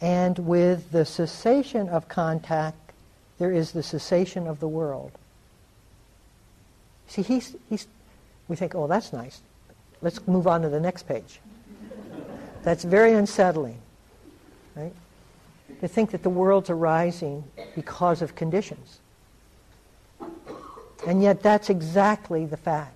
[0.00, 2.78] And with the cessation of contact,
[3.38, 5.12] there is the cessation of the world.
[7.08, 7.86] See, he's, he's,
[8.48, 9.40] we think, oh, that's nice.
[10.00, 11.40] Let's move on to the next page.
[12.62, 13.78] That's very unsettling,
[14.74, 14.92] right?
[15.80, 17.44] To think that the world's arising
[17.74, 19.00] because of conditions.
[21.06, 22.94] And yet, that's exactly the fact.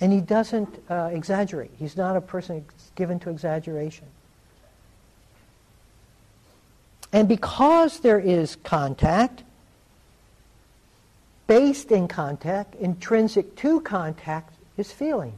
[0.00, 1.70] And he doesn't uh, exaggerate.
[1.78, 4.06] He's not a person given to exaggeration.
[7.12, 9.42] And because there is contact,
[11.46, 15.34] based in contact, intrinsic to contact, is feeling.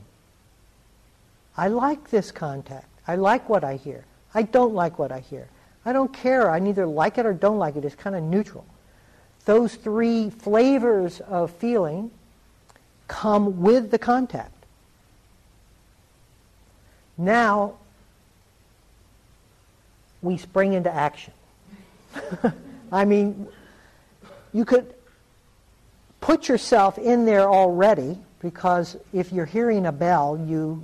[1.56, 2.88] I like this contact.
[3.06, 4.04] I like what I hear.
[4.34, 5.48] I don't like what I hear.
[5.84, 6.50] I don't care.
[6.50, 7.84] I neither like it or don't like it.
[7.84, 8.64] It's kind of neutral.
[9.44, 12.10] Those three flavors of feeling
[13.08, 14.52] come with the contact.
[17.18, 17.74] Now,
[20.22, 21.32] we spring into action.
[22.92, 23.48] I mean,
[24.52, 24.94] you could
[26.20, 30.82] put yourself in there already because if you're hearing a bell, you,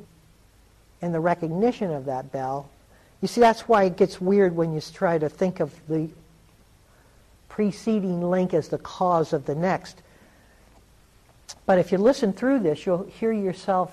[1.00, 2.68] and the recognition of that bell,
[3.20, 6.08] you see, that's why it gets weird when you try to think of the
[7.48, 10.00] preceding link as the cause of the next.
[11.66, 13.92] But if you listen through this, you'll hear yourself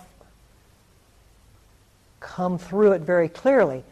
[2.20, 3.84] come through it very clearly.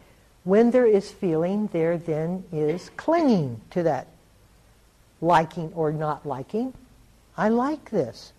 [0.44, 4.06] When there is feeling, there then is clinging to that
[5.20, 6.72] liking or not liking.
[7.36, 8.32] I like this.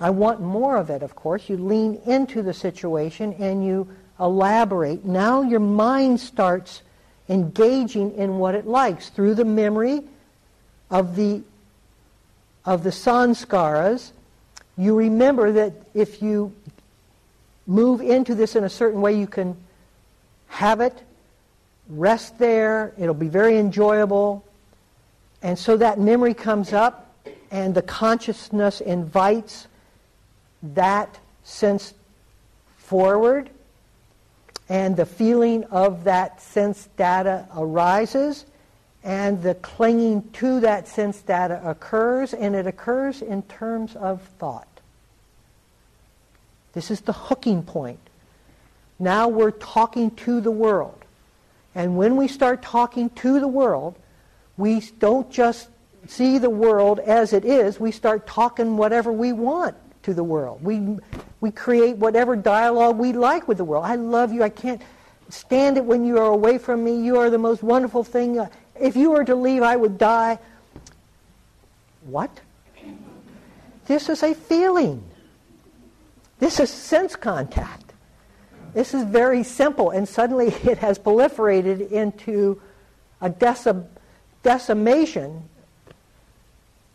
[0.00, 1.48] I want more of it, of course.
[1.48, 3.88] You lean into the situation and you
[4.18, 5.04] elaborate.
[5.04, 6.82] Now your mind starts
[7.28, 10.02] engaging in what it likes through the memory
[10.90, 11.42] of the
[12.64, 14.12] of the sanskaras.
[14.76, 16.52] You remember that if you
[17.66, 19.56] move into this in a certain way, you can
[20.48, 21.02] have it,
[21.88, 24.44] rest there, it'll be very enjoyable.
[25.42, 27.14] And so that memory comes up,
[27.50, 29.66] and the consciousness invites
[30.62, 31.92] that sense
[32.76, 33.50] forward,
[34.68, 38.46] and the feeling of that sense data arises,
[39.02, 44.68] and the clinging to that sense data occurs, and it occurs in terms of thought.
[46.72, 48.00] This is the hooking point.
[48.98, 50.98] Now we're talking to the world.
[51.74, 53.96] And when we start talking to the world,
[54.56, 55.68] we don't just
[56.06, 60.62] see the world as it is, we start talking whatever we want to the world.
[60.62, 60.98] We,
[61.40, 63.84] we create whatever dialogue we like with the world.
[63.84, 64.42] I love you.
[64.42, 64.80] I can't
[65.28, 67.02] stand it when you are away from me.
[67.02, 68.38] You are the most wonderful thing.
[68.38, 68.48] Uh,
[68.78, 70.38] if you were to leave, I would die.
[72.06, 72.30] What?
[73.86, 75.02] This is a feeling.
[76.38, 77.92] This is sense contact.
[78.74, 82.60] This is very simple, and suddenly it has proliferated into
[83.20, 83.86] a decim-
[84.42, 85.48] decimation,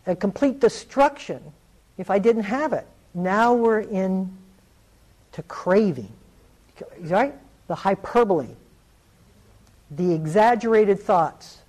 [0.05, 1.41] a complete destruction
[1.97, 2.87] if I didn't have it.
[3.13, 4.37] Now we're in
[5.33, 6.11] to craving,
[7.01, 7.33] right?
[7.67, 8.55] The hyperbole,
[9.91, 11.59] the exaggerated thoughts.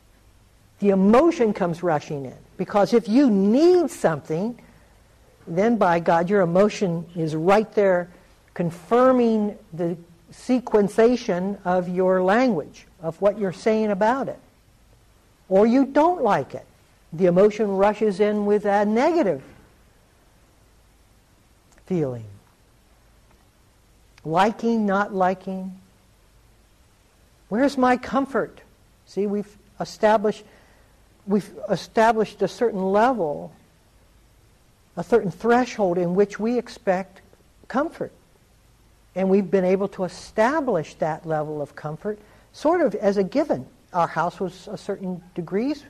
[0.80, 2.36] The emotion comes rushing in.
[2.56, 4.58] Because if you need something,
[5.46, 8.10] then by God, your emotion is right there
[8.54, 9.96] confirming the
[10.32, 14.38] sequencing of your language, of what you're saying about it.
[15.48, 16.66] Or you don't like it.
[17.12, 19.42] The emotion rushes in with a negative
[21.90, 22.24] feeling.
[24.24, 25.76] Liking, not liking.
[27.48, 28.60] Where's my comfort?
[29.06, 30.44] See, we've established
[31.26, 33.52] we've established a certain level
[34.96, 37.22] a certain threshold in which we expect
[37.66, 38.12] comfort.
[39.16, 42.20] And we've been able to establish that level of comfort
[42.52, 43.66] sort of as a given.
[43.92, 45.84] Our house was a certain degrees.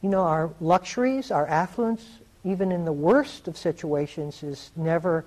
[0.00, 2.04] You know, our luxuries, our affluence,
[2.48, 5.24] even in the worst of situations, is never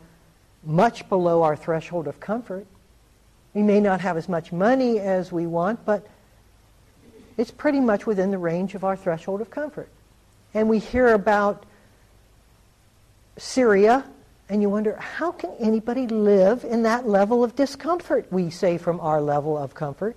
[0.64, 2.66] much below our threshold of comfort.
[3.54, 6.08] We may not have as much money as we want, but
[7.38, 9.90] it's pretty much within the range of our threshold of comfort.
[10.54, 11.66] And we hear about
[13.38, 14.04] Syria,
[14.50, 19.00] and you wonder, how can anybody live in that level of discomfort, we say from
[19.00, 20.16] our level of comfort?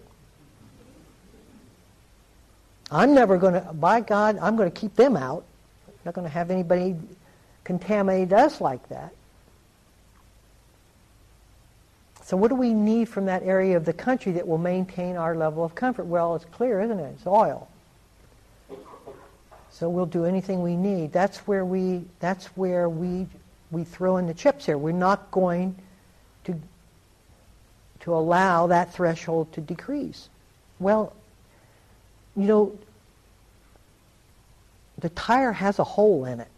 [2.91, 5.45] I'm never going to, by God, I'm going to keep them out.
[6.05, 6.97] Not going to have anybody
[7.65, 9.13] contaminate us like that.
[12.23, 15.37] So, what do we need from that area of the country that will maintain our
[15.37, 16.05] level of comfort?
[16.05, 17.15] Well, it's clear, isn't it?
[17.17, 17.69] It's oil.
[19.71, 21.13] So we'll do anything we need.
[21.13, 22.05] That's where we.
[22.21, 23.27] That's where we
[23.73, 24.79] we throw in the chips here.
[24.79, 25.75] We're not going
[26.45, 26.55] to
[28.01, 30.29] to allow that threshold to decrease.
[30.79, 31.13] Well,
[32.37, 32.79] you know,
[34.99, 36.49] the tire has a hole in it,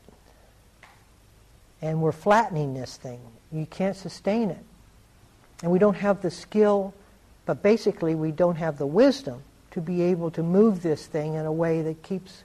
[1.80, 3.20] and we're flattening this thing.
[3.52, 4.64] You can't sustain it.
[5.62, 6.94] And we don't have the skill,
[7.46, 11.46] but basically we don't have the wisdom to be able to move this thing in
[11.46, 12.44] a way that keeps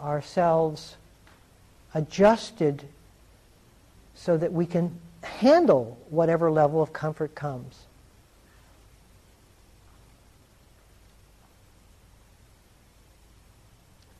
[0.00, 0.96] ourselves
[1.94, 2.84] adjusted
[4.14, 7.86] so that we can handle whatever level of comfort comes.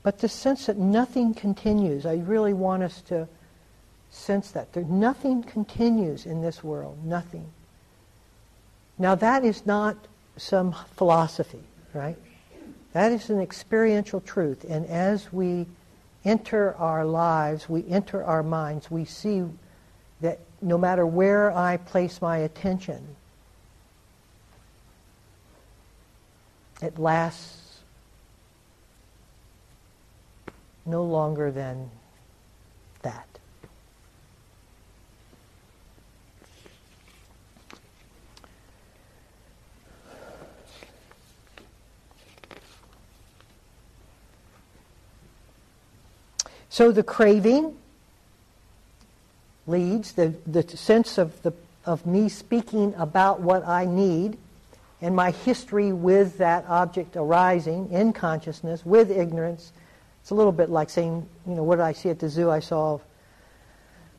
[0.02, 3.28] But the sense that nothing continues, I really want us to
[4.10, 4.72] sense that.
[4.72, 7.04] There, nothing continues in this world.
[7.04, 7.46] Nothing.
[8.98, 9.96] Now, that is not
[10.36, 11.62] some philosophy,
[11.94, 12.16] right?
[12.92, 14.64] That is an experiential truth.
[14.68, 15.66] And as we
[16.24, 19.44] enter our lives, we enter our minds, we see
[20.20, 23.16] that no matter where I place my attention,
[26.80, 27.61] it lasts
[30.84, 31.90] no longer than
[33.02, 33.26] that.
[46.68, 47.76] So the craving
[49.66, 51.52] leads, the, the sense of, the,
[51.84, 54.38] of me speaking about what I need,
[55.02, 59.72] and my history with that object arising in consciousness, with ignorance.
[60.22, 62.50] It's a little bit like saying, you know, what did I see at the zoo?
[62.50, 63.00] I saw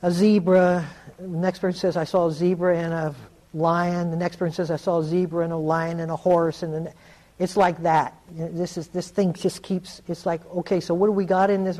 [0.02, 0.86] a zebra.
[1.18, 3.16] The next person says, I saw a zebra and a
[3.54, 4.12] lion.
[4.12, 6.62] The next person says, I saw a zebra and a lion and a horse.
[6.62, 6.94] And then
[7.40, 8.16] it's like that.
[8.32, 11.64] This, is, this thing just keeps, it's like, okay, so what do we got in
[11.64, 11.80] this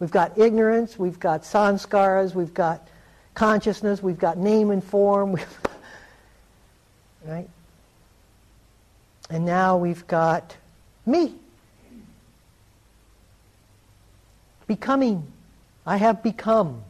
[0.00, 2.88] We've got ignorance, we've got sanskaras, we've got
[3.34, 5.36] consciousness, we've got name and form,
[7.24, 7.48] right?
[9.30, 10.56] And now we've got
[11.06, 11.36] me.
[14.66, 15.26] Becoming.
[15.86, 16.82] I have become.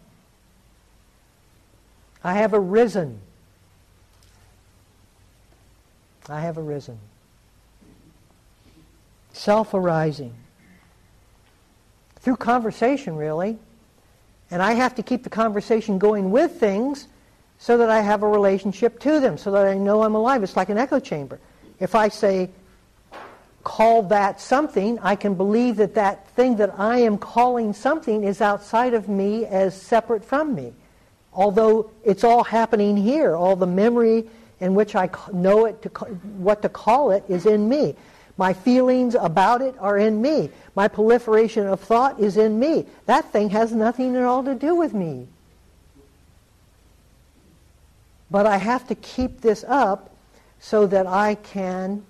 [2.23, 3.21] I have arisen.
[6.29, 6.99] I have arisen.
[9.33, 10.35] Self arising
[12.25, 13.59] through conversation, really.
[14.51, 17.07] And I have to keep the conversation going with things
[17.59, 20.43] so that I have a relationship to them, so that I know I'm alive.
[20.43, 21.39] It's like an echo chamber.
[21.81, 22.49] If I say,
[23.65, 28.41] call that something, I can believe that that thing that I am calling something is
[28.41, 30.75] outside of me as separate from me.
[31.33, 34.29] Although it's all happening here, all the memory
[34.61, 35.89] in which I know it to,
[36.39, 37.97] what to call it is in me.
[38.37, 40.51] My feelings about it are in me.
[40.75, 42.87] My proliferation of thought is in me.
[43.07, 45.27] That thing has nothing at all to do with me.
[48.31, 50.15] But I have to keep this up
[50.61, 52.05] so that I can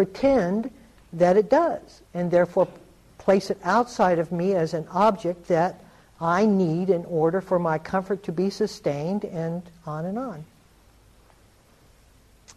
[0.00, 0.70] pretend
[1.12, 2.66] that it does, and therefore
[3.18, 5.78] place it outside of me as an object that
[6.18, 10.46] I need in order for my comfort to be sustained, and on and on.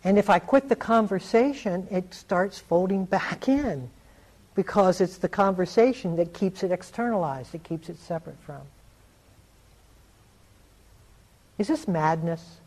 [0.06, 3.90] And if I quit the conversation, it starts folding back in
[4.56, 8.62] because it's the conversation that keeps it externalized, it keeps it separate from.
[11.58, 12.60] Is this madness?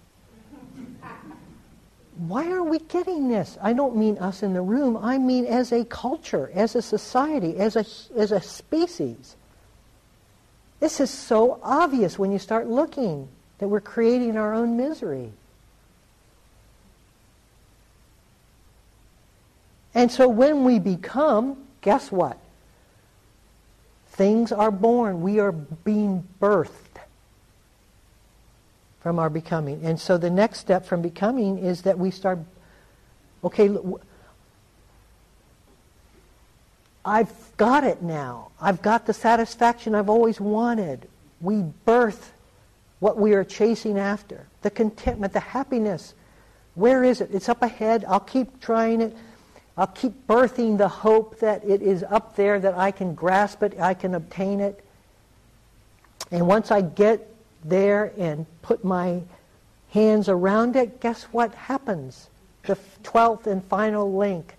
[2.16, 3.58] Why are we getting this?
[3.60, 4.96] I don't mean us in the room.
[4.96, 7.84] I mean as a culture, as a society, as a,
[8.18, 9.36] as a species.
[10.80, 15.32] This is so obvious when you start looking that we're creating our own misery.
[19.94, 22.38] And so when we become, guess what?
[24.08, 25.20] Things are born.
[25.20, 26.85] We are being birthed
[29.06, 29.84] from our becoming.
[29.84, 32.40] And so the next step from becoming is that we start,
[33.44, 33.70] okay,
[37.04, 38.50] I've got it now.
[38.60, 41.06] I've got the satisfaction I've always wanted.
[41.40, 42.32] We birth
[42.98, 44.48] what we are chasing after.
[44.62, 46.14] The contentment, the happiness.
[46.74, 47.30] Where is it?
[47.32, 48.04] It's up ahead.
[48.08, 49.16] I'll keep trying it.
[49.76, 53.78] I'll keep birthing the hope that it is up there, that I can grasp it,
[53.78, 54.84] I can obtain it.
[56.32, 57.35] And once I get
[57.68, 59.22] there and put my
[59.90, 62.28] hands around it, guess what happens?
[62.64, 64.54] The 12th and final link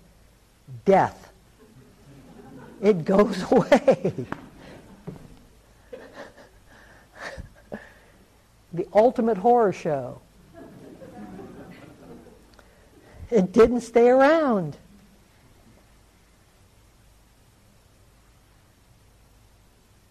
[0.84, 1.30] death.
[2.80, 4.12] It goes away.
[8.72, 10.20] the ultimate horror show.
[13.30, 14.76] It didn't stay around.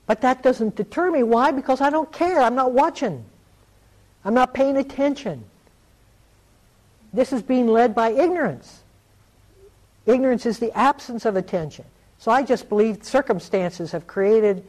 [0.07, 1.21] But that doesn't deter me.
[1.21, 1.51] Why?
[1.51, 2.39] Because I don't care.
[2.41, 3.23] I'm not watching.
[4.25, 5.43] I'm not paying attention.
[7.13, 8.81] This is being led by ignorance.
[10.05, 11.85] Ignorance is the absence of attention.
[12.19, 14.65] So I just believe circumstances have created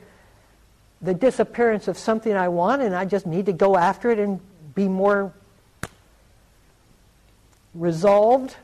[1.01, 4.41] the disappearance of something I want, and I just need to go after it and
[4.74, 5.32] be more
[7.74, 8.57] resolved,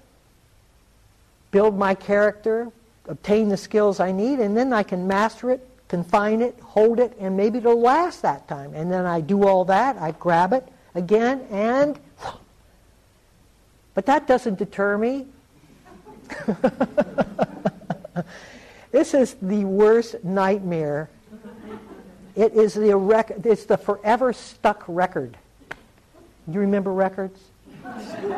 [1.52, 2.70] build my character,
[3.06, 7.16] obtain the skills I need, and then I can master it, confine it, hold it,
[7.20, 8.74] and maybe it'll last that time.
[8.74, 11.98] And then I do all that, I grab it again, and.
[13.94, 15.28] But that doesn't deter me.
[18.90, 21.10] this is the worst nightmare.
[22.34, 25.36] It is the rec- it's the forever stuck record.
[26.48, 27.40] You remember records?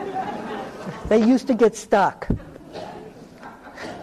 [1.09, 2.28] they used to get stuck.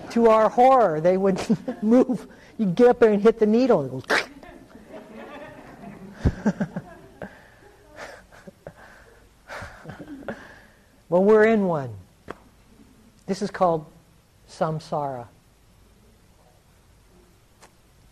[0.09, 1.39] To our horror, they would
[1.83, 2.25] move.
[2.57, 4.19] You get up there and hit the needle, and it goes.
[11.09, 11.93] well, we're in one.
[13.25, 13.85] This is called
[14.49, 15.27] samsara.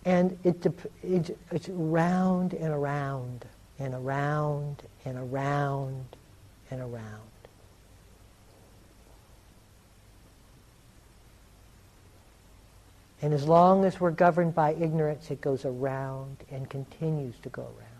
[0.05, 0.65] And it,
[1.03, 3.45] it, it's round and around
[3.77, 6.05] and around and around
[6.71, 7.30] and around.
[13.21, 17.61] And as long as we're governed by ignorance, it goes around and continues to go
[17.61, 17.91] around.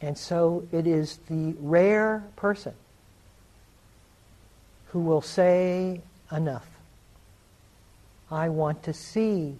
[0.00, 2.74] And so it is the rare person
[4.88, 6.00] who will say,
[6.30, 6.68] enough.
[8.30, 9.56] I want to see,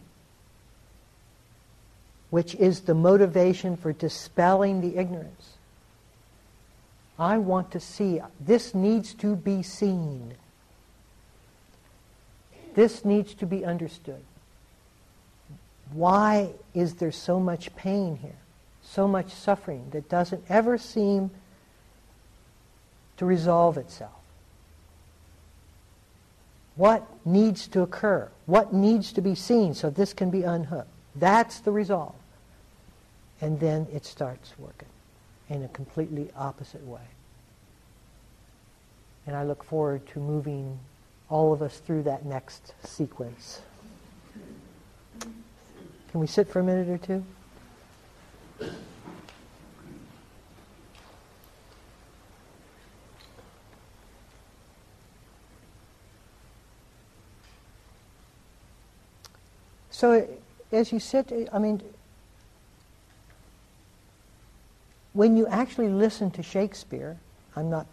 [2.31, 5.55] which is the motivation for dispelling the ignorance.
[7.19, 8.21] I want to see.
[8.41, 10.35] This needs to be seen.
[12.75, 14.23] This needs to be understood.
[15.93, 18.37] Why is there so much pain here?
[18.83, 21.31] So much suffering that doesn't ever seem
[23.17, 24.13] to resolve itself?
[26.77, 28.29] What needs to occur?
[28.47, 30.89] What needs to be seen so this can be unhooked?
[31.15, 32.17] That's the resolve.
[33.41, 34.89] And then it starts working
[35.49, 37.07] in a completely opposite way.
[39.27, 40.79] And I look forward to moving
[41.29, 43.61] all of us through that next sequence.
[46.11, 47.25] Can we sit for a minute or two?
[59.91, 60.29] So
[60.71, 61.81] as you sit, I mean,
[65.15, 67.17] when you actually listen to Shakespeare,
[67.57, 67.87] I'm not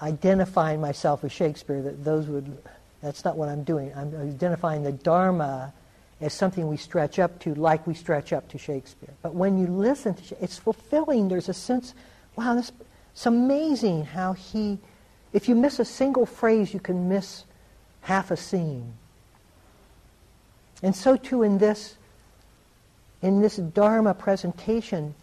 [0.00, 2.56] identifying myself with Shakespeare, that those would,
[3.02, 3.92] that's not what I'm doing.
[3.96, 5.72] I'm identifying the Dharma
[6.20, 9.14] as something we stretch up to like we stretch up to Shakespeare.
[9.22, 11.28] But when you listen to it's fulfilling.
[11.28, 11.94] There's a sense,
[12.36, 12.72] wow, this,
[13.12, 14.78] it's amazing how he,
[15.32, 17.44] if you miss a single phrase, you can miss
[18.02, 18.94] half a scene.
[20.82, 21.96] And so too in this,
[23.22, 25.14] in this Dharma presentation,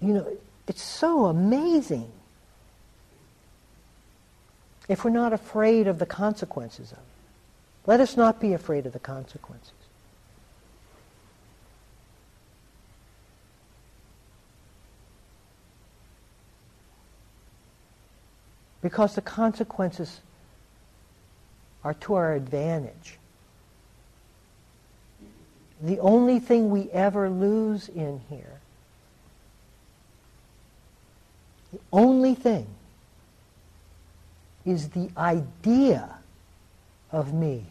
[0.00, 0.36] you know,
[0.68, 2.10] it's so amazing
[4.88, 7.04] if we're not afraid of the consequences of it.
[7.86, 9.72] Let us not be afraid of the consequences.
[18.82, 20.20] Because the consequences
[21.82, 23.18] are to our advantage.
[25.82, 28.60] The only thing we ever lose in here,
[31.72, 32.66] the only thing,
[34.66, 36.18] is the idea
[37.10, 37.64] of me.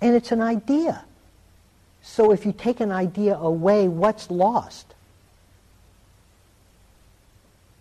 [0.00, 1.04] And it's an idea.
[2.02, 4.94] So if you take an idea away, what's lost?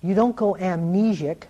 [0.02, 1.48] You don't go amnesic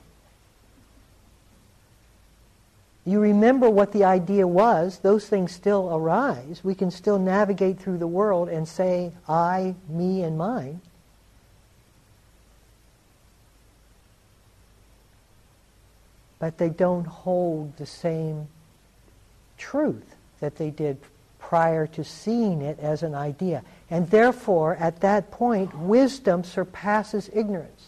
[3.05, 6.61] you remember what the idea was, those things still arise.
[6.63, 10.81] We can still navigate through the world and say, I, me, and mine.
[16.45, 18.47] But they don't hold the same
[19.57, 20.99] truth that they did
[21.39, 23.63] prior to seeing it as an idea.
[23.89, 27.87] And therefore, at that point, wisdom surpasses ignorance,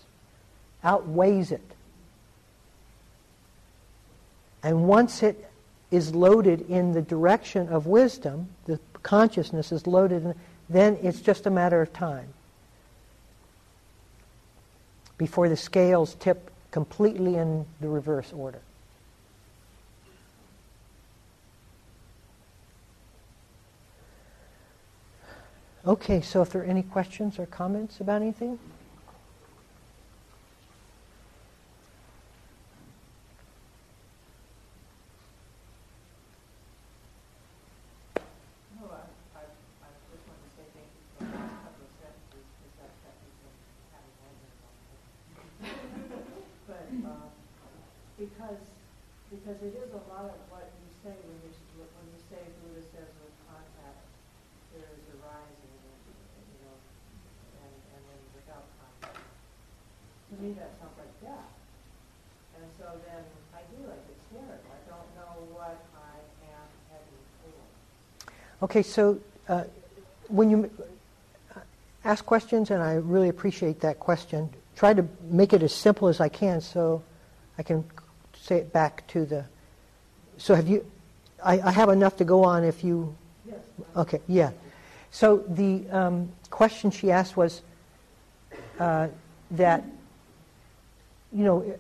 [0.83, 1.71] outweighs it.
[4.63, 5.47] And once it
[5.91, 10.33] is loaded in the direction of wisdom, the consciousness is loaded, in,
[10.67, 12.33] then it's just a matter of time.
[15.17, 16.51] before the scales tip
[16.81, 18.61] completely in the reverse order.
[25.87, 28.59] Okay, so if there are any questions or comments about anything?
[38.77, 39.01] No, I,
[39.33, 42.75] I, I just wanted to say thank you for the last couple of sentences, because
[42.77, 43.53] that kept me from
[43.97, 45.01] having wonders on it.
[46.69, 47.31] But, um,
[48.19, 48.61] because,
[49.33, 52.41] because it is a lot of what you say when you, s- when you say
[52.61, 54.01] Buddha says with contact,
[54.75, 56.01] there is a rising, and,
[56.53, 56.77] you know,
[57.63, 59.21] and, and then without contact.
[59.21, 61.53] To me, that sounds like death.
[62.57, 63.21] And so then
[63.53, 64.61] I do, I get scared.
[64.65, 66.17] I don't know what I
[66.49, 67.53] am heading for.
[68.67, 69.63] Okay, so uh,
[70.27, 70.69] when you
[72.03, 76.19] ask questions, and I really appreciate that question, try to make it as simple as
[76.19, 77.01] I can so
[77.57, 77.85] I can
[78.37, 79.45] say it back to the.
[80.37, 80.85] So have you?
[81.41, 83.15] I, I have enough to go on if you.
[83.47, 83.59] Yes.
[83.95, 84.51] Okay, yeah.
[85.11, 87.61] So the um, question she asked was
[88.79, 89.07] uh,
[89.51, 89.85] that,
[91.31, 91.73] you know,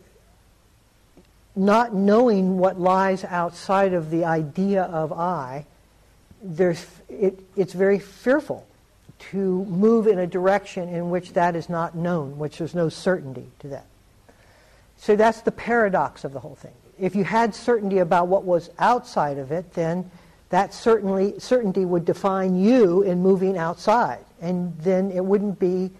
[1.53, 5.65] not knowing what lies outside of the idea of I,
[6.41, 8.65] there's, it, it's very fearful
[9.19, 13.47] to move in a direction in which that is not known, which there's no certainty
[13.59, 13.85] to that.
[14.97, 16.73] So that's the paradox of the whole thing.
[16.99, 20.09] If you had certainty about what was outside of it, then
[20.49, 25.91] that certainly certainty would define you in moving outside, and then it wouldn't be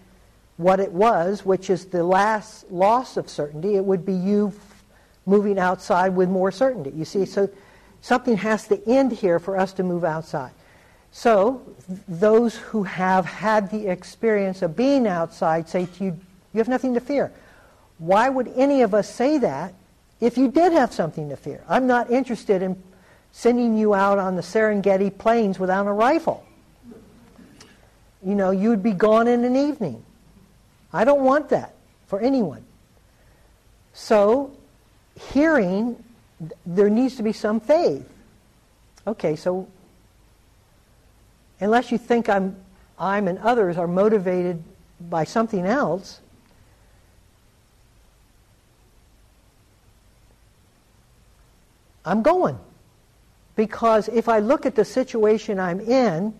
[0.56, 3.76] what it was, which is the last loss of certainty.
[3.76, 4.52] It would be you
[5.26, 6.90] moving outside with more certainty.
[6.90, 7.48] You see, so
[8.00, 10.52] something has to end here for us to move outside.
[11.10, 11.62] So
[12.06, 16.20] those who have had the experience of being outside say to you,
[16.52, 17.32] "You have nothing to fear."
[17.98, 19.74] Why would any of us say that
[20.20, 21.62] if you did have something to fear?
[21.68, 22.80] I'm not interested in
[23.32, 26.44] sending you out on the Serengeti plains without a rifle.
[28.22, 30.04] You know, you'd be gone in an evening.
[30.92, 31.74] I don't want that
[32.06, 32.64] for anyone.
[33.92, 34.50] So,
[35.32, 36.02] hearing,
[36.66, 38.08] there needs to be some faith.
[39.06, 39.68] Okay, so
[41.60, 42.56] unless you think I'm,
[42.98, 44.62] I'm and others are motivated
[45.00, 46.20] by something else,
[52.04, 52.58] I'm going.
[53.56, 56.32] Because if I look at the situation I'm in,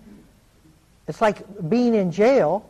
[1.09, 2.69] it's like being in jail.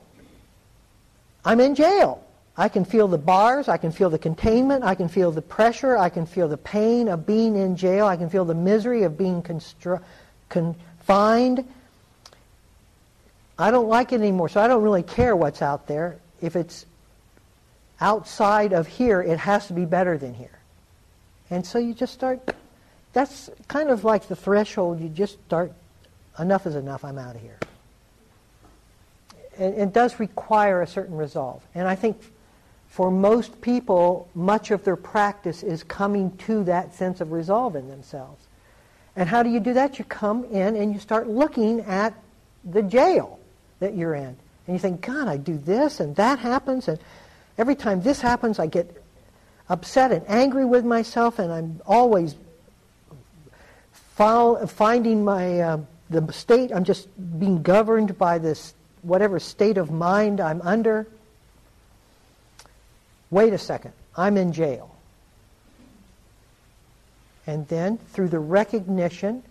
[1.44, 2.24] I'm in jail.
[2.58, 5.96] I can feel the bars, I can feel the containment, I can feel the pressure,
[5.96, 9.16] I can feel the pain of being in jail, I can feel the misery of
[9.16, 10.02] being constr-
[10.48, 11.64] confined.
[13.60, 16.18] I don't like it anymore, so I don't really care what's out there.
[16.40, 16.84] If it's
[18.00, 20.58] outside of here, it has to be better than here.
[21.50, 22.40] And so you just start,
[23.12, 25.72] that's kind of like the threshold, you just start,
[26.40, 27.58] enough is enough, I'm out of here.
[29.56, 31.62] It, it does require a certain resolve.
[31.76, 32.20] And I think
[32.88, 37.88] for most people, much of their practice is coming to that sense of resolve in
[37.88, 38.46] themselves.
[39.14, 39.98] And how do you do that?
[39.98, 42.14] You come in and you start looking at
[42.64, 43.38] the jail
[43.80, 44.36] that you're in.
[44.66, 46.98] And you think, God, I do this and that happens, and
[47.56, 49.02] every time this happens, I get
[49.68, 52.34] upset and angry with myself, and I'm always
[54.16, 55.78] finding my uh,
[56.10, 56.72] the state.
[56.74, 57.08] I'm just
[57.38, 61.06] being governed by this whatever state of mind I'm under.
[63.30, 64.94] Wait a second, I'm in jail.
[67.46, 69.42] And then, through the recognition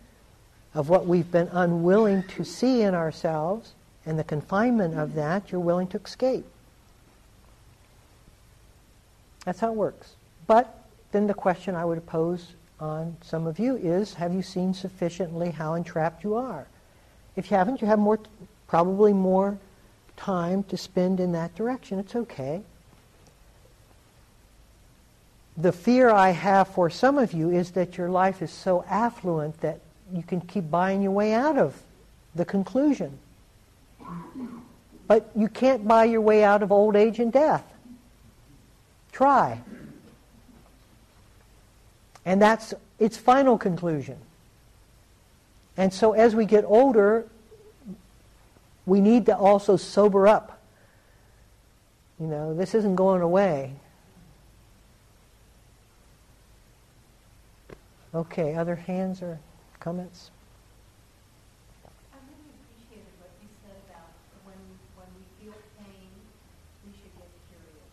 [0.73, 3.73] of what we've been unwilling to see in ourselves
[4.05, 6.45] and the confinement of that, you're willing to escape.
[9.45, 10.15] That's how it works.
[10.45, 14.73] But then the question I would pose on some of you is have you seen
[14.73, 16.67] sufficiently how entrapped you are?
[17.35, 18.19] If you haven't, you have more,
[18.67, 19.57] probably more
[20.15, 21.97] time to spend in that direction.
[21.99, 22.61] It's okay.
[25.57, 29.59] The fear I have for some of you is that your life is so affluent
[29.61, 29.79] that
[30.13, 31.81] you can keep buying your way out of
[32.35, 33.17] the conclusion.
[35.07, 37.63] But you can't buy your way out of old age and death.
[39.11, 39.59] Try.
[42.23, 44.17] And that's its final conclusion.
[45.75, 47.25] And so as we get older,
[48.85, 50.61] we need to also sober up.
[52.19, 53.73] You know, this isn't going away.
[58.13, 59.39] Okay, other hands or
[59.79, 60.31] comments?
[62.13, 64.11] I really appreciated what you said about
[64.43, 64.59] when,
[64.99, 66.11] when we feel pain,
[66.85, 67.91] we should get curious.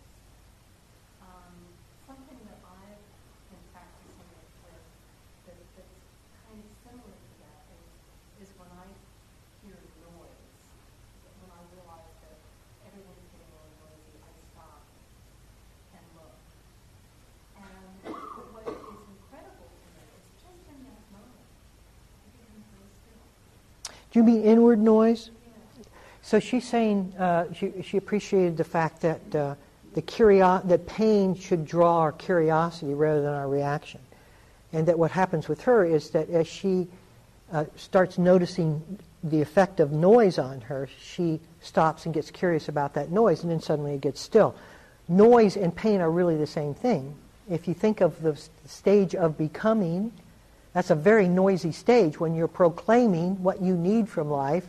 [24.15, 25.31] Do you mean inward noise?
[26.23, 29.57] So she's saying uh, she, she appreciated the fact that uh,
[29.95, 34.01] the curio- that pain should draw our curiosity rather than our reaction,
[34.73, 36.87] and that what happens with her is that as she
[37.53, 42.95] uh, starts noticing the effect of noise on her, she stops and gets curious about
[42.95, 44.55] that noise, and then suddenly it gets still.
[45.09, 47.17] Noise and pain are really the same thing.
[47.51, 50.13] If you think of the stage of becoming,
[50.75, 54.69] that's a very noisy stage when you're proclaiming what you need from life,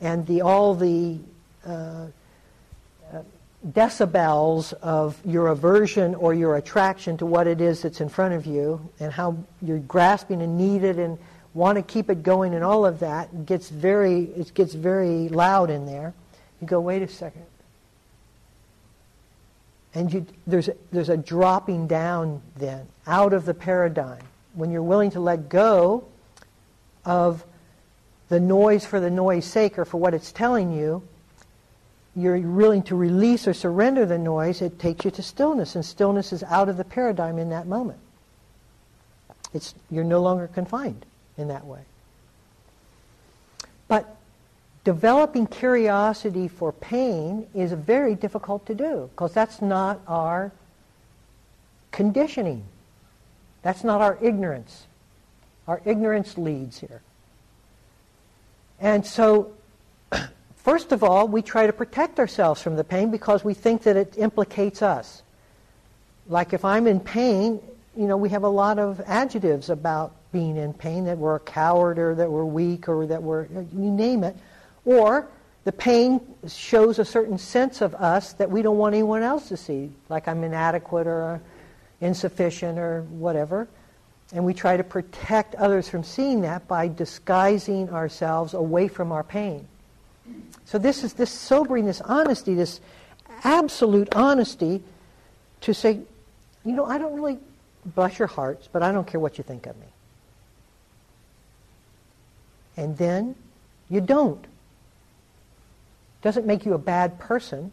[0.00, 1.18] and the all the
[1.66, 2.06] uh,
[3.12, 3.22] uh,
[3.66, 8.46] decibels of your aversion or your attraction to what it is that's in front of
[8.46, 11.18] you, and how you're grasping and need it and
[11.52, 15.68] want to keep it going, and all of that gets very it gets very loud
[15.68, 16.14] in there.
[16.60, 17.44] You go, wait a second.
[19.94, 24.22] And you, there's, there's a dropping down then out of the paradigm.
[24.54, 26.04] When you're willing to let go
[27.04, 27.44] of
[28.28, 31.02] the noise for the noise sake or for what it's telling you,
[32.16, 35.74] you're willing to release or surrender the noise, it takes you to stillness.
[35.74, 37.98] And stillness is out of the paradigm in that moment.
[39.52, 41.04] It's, you're no longer confined
[41.36, 41.80] in that way.
[43.88, 44.16] But
[44.84, 50.52] developing curiosity for pain is very difficult to do because that's not our
[51.90, 52.64] conditioning.
[53.64, 54.86] That's not our ignorance.
[55.66, 57.00] Our ignorance leads here.
[58.78, 59.54] And so,
[60.56, 63.96] first of all, we try to protect ourselves from the pain because we think that
[63.96, 65.22] it implicates us.
[66.28, 67.58] Like if I'm in pain,
[67.96, 71.40] you know, we have a lot of adjectives about being in pain that we're a
[71.40, 74.36] coward or that we're weak or that we're, you name it.
[74.84, 75.26] Or
[75.64, 79.56] the pain shows a certain sense of us that we don't want anyone else to
[79.56, 81.40] see, like I'm inadequate or
[82.00, 83.68] insufficient or whatever.
[84.32, 89.22] And we try to protect others from seeing that by disguising ourselves away from our
[89.22, 89.68] pain.
[90.64, 92.80] So this is this sobering, this honesty, this
[93.44, 94.82] absolute honesty
[95.60, 96.00] to say,
[96.64, 97.38] you know, I don't really
[97.84, 99.86] bless your hearts, but I don't care what you think of me.
[102.76, 103.34] And then
[103.88, 104.44] you don't.
[106.22, 107.70] Doesn't make you a bad person.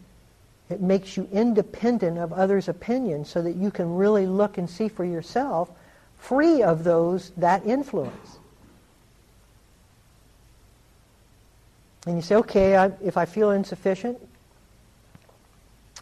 [0.72, 4.88] It makes you independent of others' opinions so that you can really look and see
[4.88, 5.70] for yourself,
[6.18, 8.38] free of those that influence.
[12.06, 14.18] And you say, okay, I, if I feel insufficient,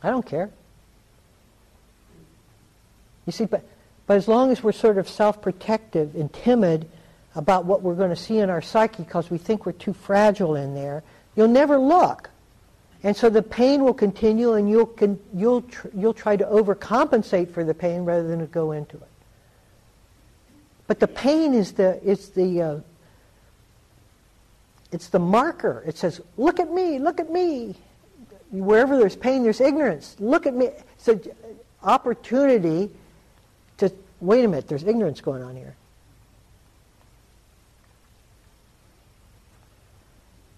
[0.03, 0.51] I don't care.
[3.27, 3.64] You see, but,
[4.07, 6.89] but as long as we're sort of self-protective and timid
[7.35, 10.55] about what we're going to see in our psyche because we think we're too fragile
[10.55, 11.03] in there,
[11.35, 12.30] you'll never look.
[13.03, 17.51] And so the pain will continue and you'll, con- you'll, tr- you'll try to overcompensate
[17.51, 19.09] for the pain rather than go into it.
[20.86, 22.80] But the pain is the, it's the, uh,
[24.92, 25.82] it's the marker.
[25.86, 27.76] It says, look at me, look at me.
[28.51, 30.16] Wherever there's pain, there's ignorance.
[30.18, 30.70] Look at me.
[30.96, 31.22] It's an
[31.82, 32.90] opportunity
[33.78, 35.76] to, wait a minute, there's ignorance going on here.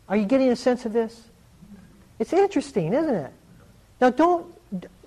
[0.09, 1.28] Are you getting a sense of this?
[2.19, 3.33] It's interesting, isn't it?
[4.01, 4.47] Now don't,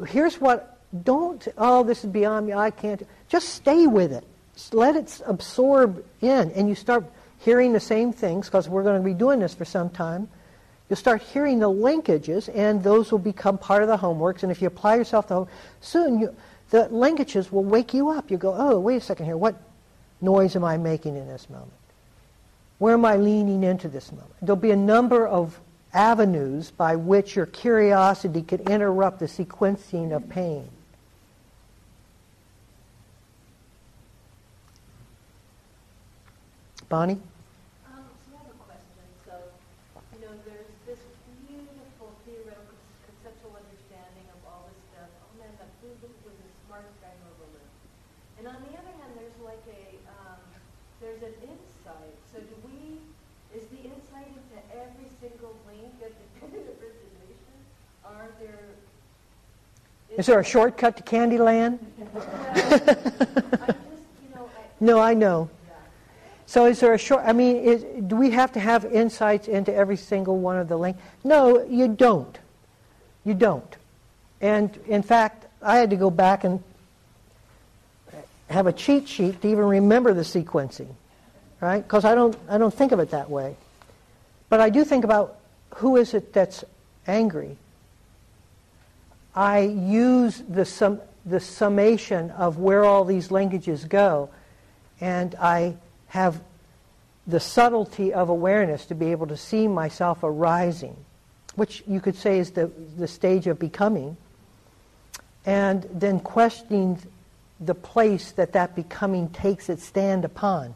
[0.08, 3.06] here's what, don't, oh, this is beyond me, I can't.
[3.28, 4.24] Just stay with it.
[4.54, 7.06] Just let it absorb in, and you start
[7.40, 10.30] hearing the same things, because we're going to be doing this for some time.
[10.90, 14.44] You'll start hearing the linkages, and those will become part of the homeworks.
[14.44, 15.48] And if you apply yourself to
[15.82, 16.36] soon you,
[16.70, 18.32] the linkages will wake you up.
[18.32, 19.36] You go, oh, wait a second here.
[19.38, 19.56] What
[20.22, 21.72] noise am I making in this moment?
[22.78, 24.34] Where am I leaning into this moment?
[24.42, 25.60] There'll be a number of
[25.96, 30.70] avenues by which your curiosity could interrupt the sequencing of pain.
[36.90, 37.16] Bonnie?
[37.16, 37.98] So I
[38.38, 39.06] have a question.
[39.26, 39.34] So,
[40.14, 41.02] you know, there's this
[41.50, 42.78] beautiful theoretical
[43.10, 45.10] conceptual understanding of all this stuff.
[45.42, 47.74] Man, that Buddha was the smartest guy who ever lived.
[48.38, 50.40] And on the other hand, there's like a, um,
[51.02, 52.16] there's an insight.
[52.30, 53.02] So do we,
[53.56, 57.56] is the insight into every single link of dependent origination?
[58.04, 58.60] Are there...
[60.18, 61.80] Is there a shortcut to Candyland?
[62.14, 62.28] Just,
[64.24, 65.50] you know, I, No, I know.
[66.48, 69.74] So is there a short, I mean, is, do we have to have insights into
[69.74, 71.02] every single one of the links?
[71.24, 72.38] No, you don't.
[73.24, 73.76] You don't.
[74.42, 76.62] And in fact, I had to go back and
[78.50, 80.90] have a cheat sheet to even remember the sequencing,
[81.66, 81.82] right?
[81.82, 83.56] Because I don't, I don't think of it that way.
[84.50, 85.38] But I do think about
[85.76, 86.64] who is it that's
[87.08, 87.58] angry.
[89.34, 94.30] I use the, sum, the summation of where all these linkages go,
[95.02, 95.76] and I
[96.08, 96.40] have
[97.26, 100.96] the subtlety of awareness to be able to see myself arising,
[101.56, 104.16] which you could say is the, the stage of becoming,
[105.48, 107.00] and then questioning
[107.60, 110.76] the place that that becoming takes its stand upon.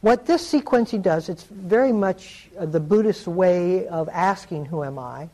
[0.00, 4.98] What this sequencing does, it's very much uh, the Buddhist way of asking, Who am
[4.98, 5.28] I?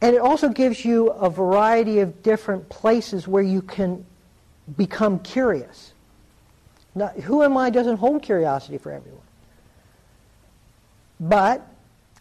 [0.00, 4.04] And it also gives you a variety of different places where you can
[4.76, 5.92] become curious.
[6.94, 9.22] Now, who am I doesn't hold curiosity for everyone.
[11.20, 11.66] But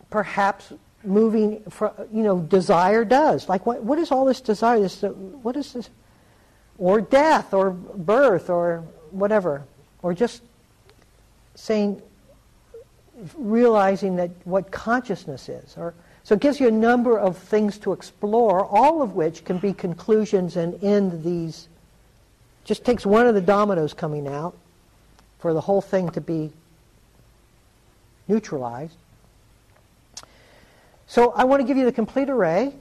[0.10, 0.74] perhaps
[1.04, 3.48] moving from, you know, desire does.
[3.48, 4.80] Like, what, what is all this desire?
[4.80, 5.90] This, what is this?
[6.78, 9.64] Or death, or birth, or whatever.
[10.02, 10.42] Or just
[11.56, 12.02] saying,
[13.36, 15.76] realizing that what consciousness is.
[15.78, 15.94] Or,
[16.24, 19.74] so it gives you a number of things to explore, all of which can be
[19.74, 21.68] conclusions and end these.
[22.64, 24.56] Just takes one of the dominoes coming out
[25.40, 26.52] for the whole thing to be
[28.28, 28.96] neutralized.
[31.08, 32.74] So I want to give you the complete array,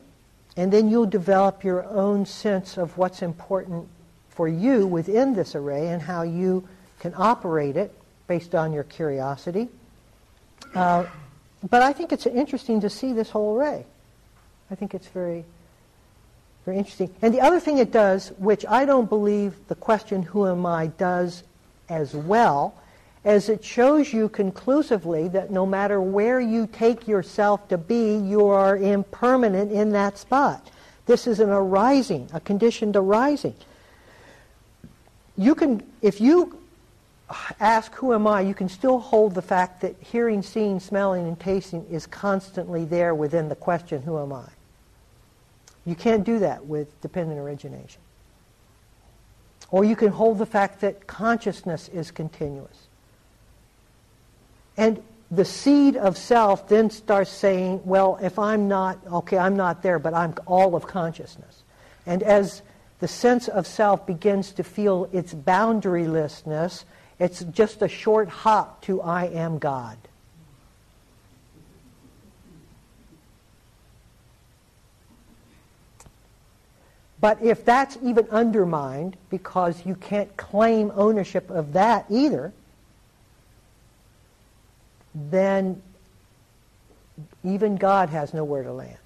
[0.56, 3.88] and then you'll develop your own sense of what's important
[4.28, 6.66] for you within this array and how you
[7.00, 7.92] can operate it
[8.26, 9.68] based on your curiosity.
[10.74, 11.04] Uh,
[11.68, 13.84] but I think it's interesting to see this whole array.
[14.70, 15.44] I think it's very,
[16.64, 17.14] very interesting.
[17.22, 20.88] And the other thing it does, which I don't believe the question, who am I,
[20.88, 21.44] does
[21.88, 22.74] as well,
[23.24, 28.46] as it shows you conclusively that no matter where you take yourself to be, you
[28.46, 30.70] are impermanent in that spot.
[31.06, 33.54] This is an arising, a conditioned arising.
[35.36, 36.58] You can, if you
[37.60, 38.42] ask, Who am I?
[38.42, 43.14] you can still hold the fact that hearing, seeing, smelling, and tasting is constantly there
[43.14, 44.48] within the question, Who am I?
[45.84, 48.00] You can't do that with dependent origination.
[49.70, 52.86] Or you can hold the fact that consciousness is continuous.
[54.76, 59.82] And the seed of self then starts saying, well, if I'm not, okay, I'm not
[59.82, 61.62] there, but I'm all of consciousness.
[62.04, 62.62] And as
[63.00, 66.84] the sense of self begins to feel its boundarylessness,
[67.18, 69.96] it's just a short hop to I am God.
[77.20, 82.52] But if that's even undermined because you can't claim ownership of that either,
[85.14, 85.82] then
[87.42, 88.98] even God has nowhere to land.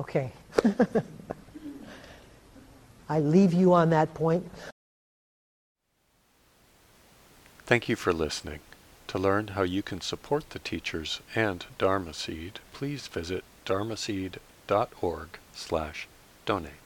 [0.00, 0.32] Okay.
[3.08, 4.48] I leave you on that point.
[7.66, 8.60] Thank you for listening.
[9.08, 16.08] To learn how you can support the teachers and Dharma Seed, please visit dharmaseed.org slash
[16.44, 16.83] donate.